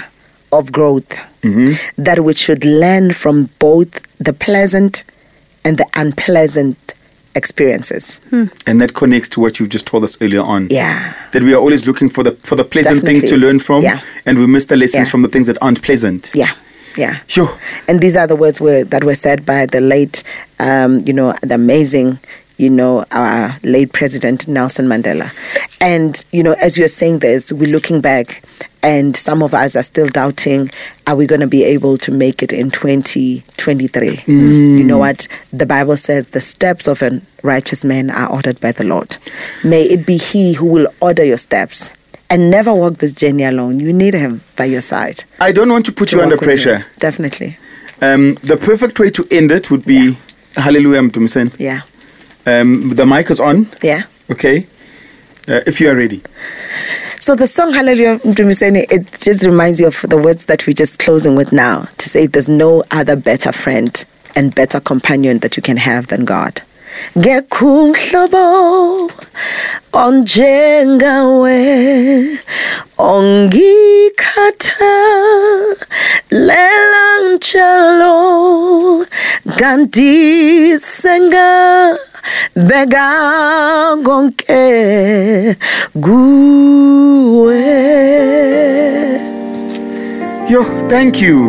of 0.51 0.71
growth 0.71 1.11
that 1.97 2.23
we 2.23 2.33
should 2.33 2.65
learn 2.65 3.13
from 3.13 3.49
both 3.59 3.91
the 4.17 4.33
pleasant 4.33 5.03
and 5.63 5.77
the 5.77 5.85
unpleasant 5.95 6.93
experiences. 7.35 8.21
And 8.65 8.81
that 8.81 8.93
connects 8.93 9.29
to 9.29 9.39
what 9.39 9.59
you 9.59 9.67
just 9.67 9.85
told 9.85 10.03
us 10.03 10.17
earlier 10.21 10.41
on. 10.41 10.67
Yeah. 10.69 11.13
That 11.33 11.43
we 11.43 11.53
are 11.53 11.57
always 11.59 11.85
looking 11.87 12.09
for 12.09 12.23
the 12.23 12.31
for 12.31 12.55
the 12.55 12.63
pleasant 12.63 13.03
things 13.03 13.23
to 13.29 13.37
learn 13.37 13.59
from, 13.59 13.83
Yeah. 13.83 13.99
and 14.25 14.37
we 14.39 14.47
miss 14.47 14.65
the 14.65 14.75
lessons 14.75 15.07
Yeah. 15.07 15.11
from 15.11 15.21
the 15.21 15.29
things 15.29 15.47
that 15.47 15.57
aren't 15.61 15.81
pleasant. 15.81 16.31
Yeah. 16.33 16.51
Yeah. 16.97 17.17
Sure. 17.27 17.49
And 17.89 17.99
these 18.01 18.15
are 18.15 18.25
the 18.27 18.37
words 18.37 18.61
were, 18.61 18.85
that 18.85 19.03
were 19.03 19.15
said 19.15 19.45
by 19.45 19.65
the 19.65 19.81
late, 19.81 20.23
um, 20.59 20.99
you 21.05 21.11
know, 21.13 21.33
the 21.41 21.55
amazing, 21.55 22.19
you 22.57 22.69
know, 22.69 23.05
our 23.11 23.55
late 23.63 23.91
president 23.93 24.47
Nelson 24.47 24.87
Mandela. 24.87 25.31
And 25.81 26.23
you 26.31 26.43
know, 26.43 26.53
as 26.53 26.77
you're 26.77 26.87
saying 26.87 27.19
this, 27.19 27.51
we're 27.51 27.69
looking 27.69 28.01
back, 28.01 28.43
and 28.81 29.15
some 29.15 29.43
of 29.43 29.53
us 29.53 29.75
are 29.75 29.83
still 29.83 30.07
doubting: 30.07 30.69
Are 31.07 31.15
we 31.15 31.25
going 31.27 31.41
to 31.41 31.47
be 31.47 31.63
able 31.63 31.97
to 31.99 32.11
make 32.11 32.41
it 32.41 32.53
in 32.53 32.71
2023? 32.71 34.23
You 34.27 34.83
know 34.83 34.97
what 34.97 35.27
the 35.51 35.65
Bible 35.65 35.97
says: 35.97 36.29
the 36.29 36.41
steps 36.41 36.87
of 36.87 37.01
a 37.01 37.21
righteous 37.43 37.83
man 37.83 38.09
are 38.09 38.31
ordered 38.31 38.59
by 38.61 38.71
the 38.71 38.83
Lord. 38.83 39.17
May 39.63 39.83
it 39.83 40.05
be 40.05 40.17
He 40.17 40.53
who 40.53 40.65
will 40.65 40.87
order 41.01 41.23
your 41.23 41.37
steps. 41.37 41.93
And 42.27 42.49
never 42.49 42.73
walk 42.73 42.95
this 42.97 43.13
journey 43.13 43.43
alone. 43.43 43.79
You 43.79 43.93
need 43.93 44.15
him 44.15 44.41
by 44.57 44.65
your 44.65 44.81
side. 44.81 45.23
I 45.39 45.51
don't 45.51 45.69
want 45.69 45.85
to 45.85 45.91
put 45.91 46.09
to 46.09 46.15
you 46.17 46.23
under 46.23 46.35
with 46.35 46.41
you. 46.41 46.47
pressure. 46.47 46.85
Definitely. 46.97 47.55
Um, 48.01 48.33
the 48.41 48.57
perfect 48.57 48.99
way 48.99 49.11
to 49.11 49.27
end 49.29 49.51
it 49.51 49.69
would 49.69 49.85
be 49.85 50.17
Hallelujah, 50.57 51.01
Mtumisen. 51.01 51.53
Yeah. 51.59 51.81
Um, 52.45 52.89
the 52.89 53.05
mic 53.05 53.29
is 53.31 53.39
on. 53.39 53.67
Yeah. 53.81 54.03
Okay. 54.29 54.67
Uh, 55.47 55.61
if 55.67 55.79
you 55.79 55.89
are 55.89 55.95
ready. 55.95 56.21
So 57.19 57.35
the 57.35 57.47
song 57.47 57.73
Hallelujah 57.73 58.19
it 58.23 59.11
just 59.19 59.45
reminds 59.45 59.79
you 59.79 59.87
of 59.87 60.01
the 60.01 60.17
words 60.17 60.45
that 60.45 60.65
we're 60.65 60.73
just 60.73 60.99
closing 60.99 61.35
with 61.35 61.51
now 61.51 61.87
to 61.97 62.09
say 62.09 62.25
there's 62.27 62.49
no 62.49 62.83
other 62.91 63.15
better 63.15 63.51
friend 63.51 64.05
and 64.35 64.53
better 64.53 64.79
companion 64.79 65.39
that 65.39 65.55
you 65.55 65.63
can 65.63 65.77
have 65.77 66.07
than 66.07 66.25
God. 66.25 66.61
ngekho 67.17 67.67
umhlobo 67.83 68.45
onjengawe 70.03 71.59
ongikhatha 72.97 74.95
lela 76.47 77.05
njalo. 77.29 78.15
Kanti 79.59 80.13
senga 80.79 81.49
bega 82.67 83.09
konke 84.05 85.55
kuwe. 86.03 87.63
Yo, 90.49 90.63
thank 90.89 91.21
you. 91.21 91.47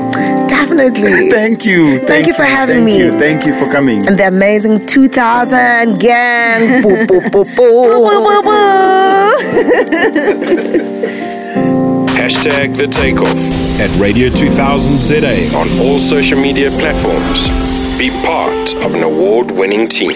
definitely 0.48 1.28
Thank 1.30 1.64
you. 1.66 1.98
Thank 2.06 2.26
you 2.26 2.34
for 2.34 2.44
having 2.44 2.76
thank 2.76 2.86
me. 2.86 2.98
You, 2.98 3.10
thank 3.18 3.44
you 3.44 3.54
for 3.58 3.70
coming. 3.70 4.06
and 4.06 4.18
the 4.18 4.26
amazing 4.26 4.86
2000 4.86 5.98
gang 6.00 6.82
Boo, 6.82 7.06
boo, 7.06 7.20
boo, 7.30 7.44
boo. 7.54 7.66
Hashtag 12.16 12.76
the 12.76 12.86
takeoff 12.88 13.36
at 13.80 13.90
Radio 14.00 14.28
2000 14.30 14.98
ZA 14.98 15.56
on 15.56 15.68
all 15.80 15.98
social 15.98 16.40
media 16.40 16.70
platforms. 16.70 17.46
Be 17.98 18.10
part 18.24 18.74
of 18.84 18.94
an 18.94 19.02
award 19.02 19.50
winning 19.56 19.86
team. 19.86 20.12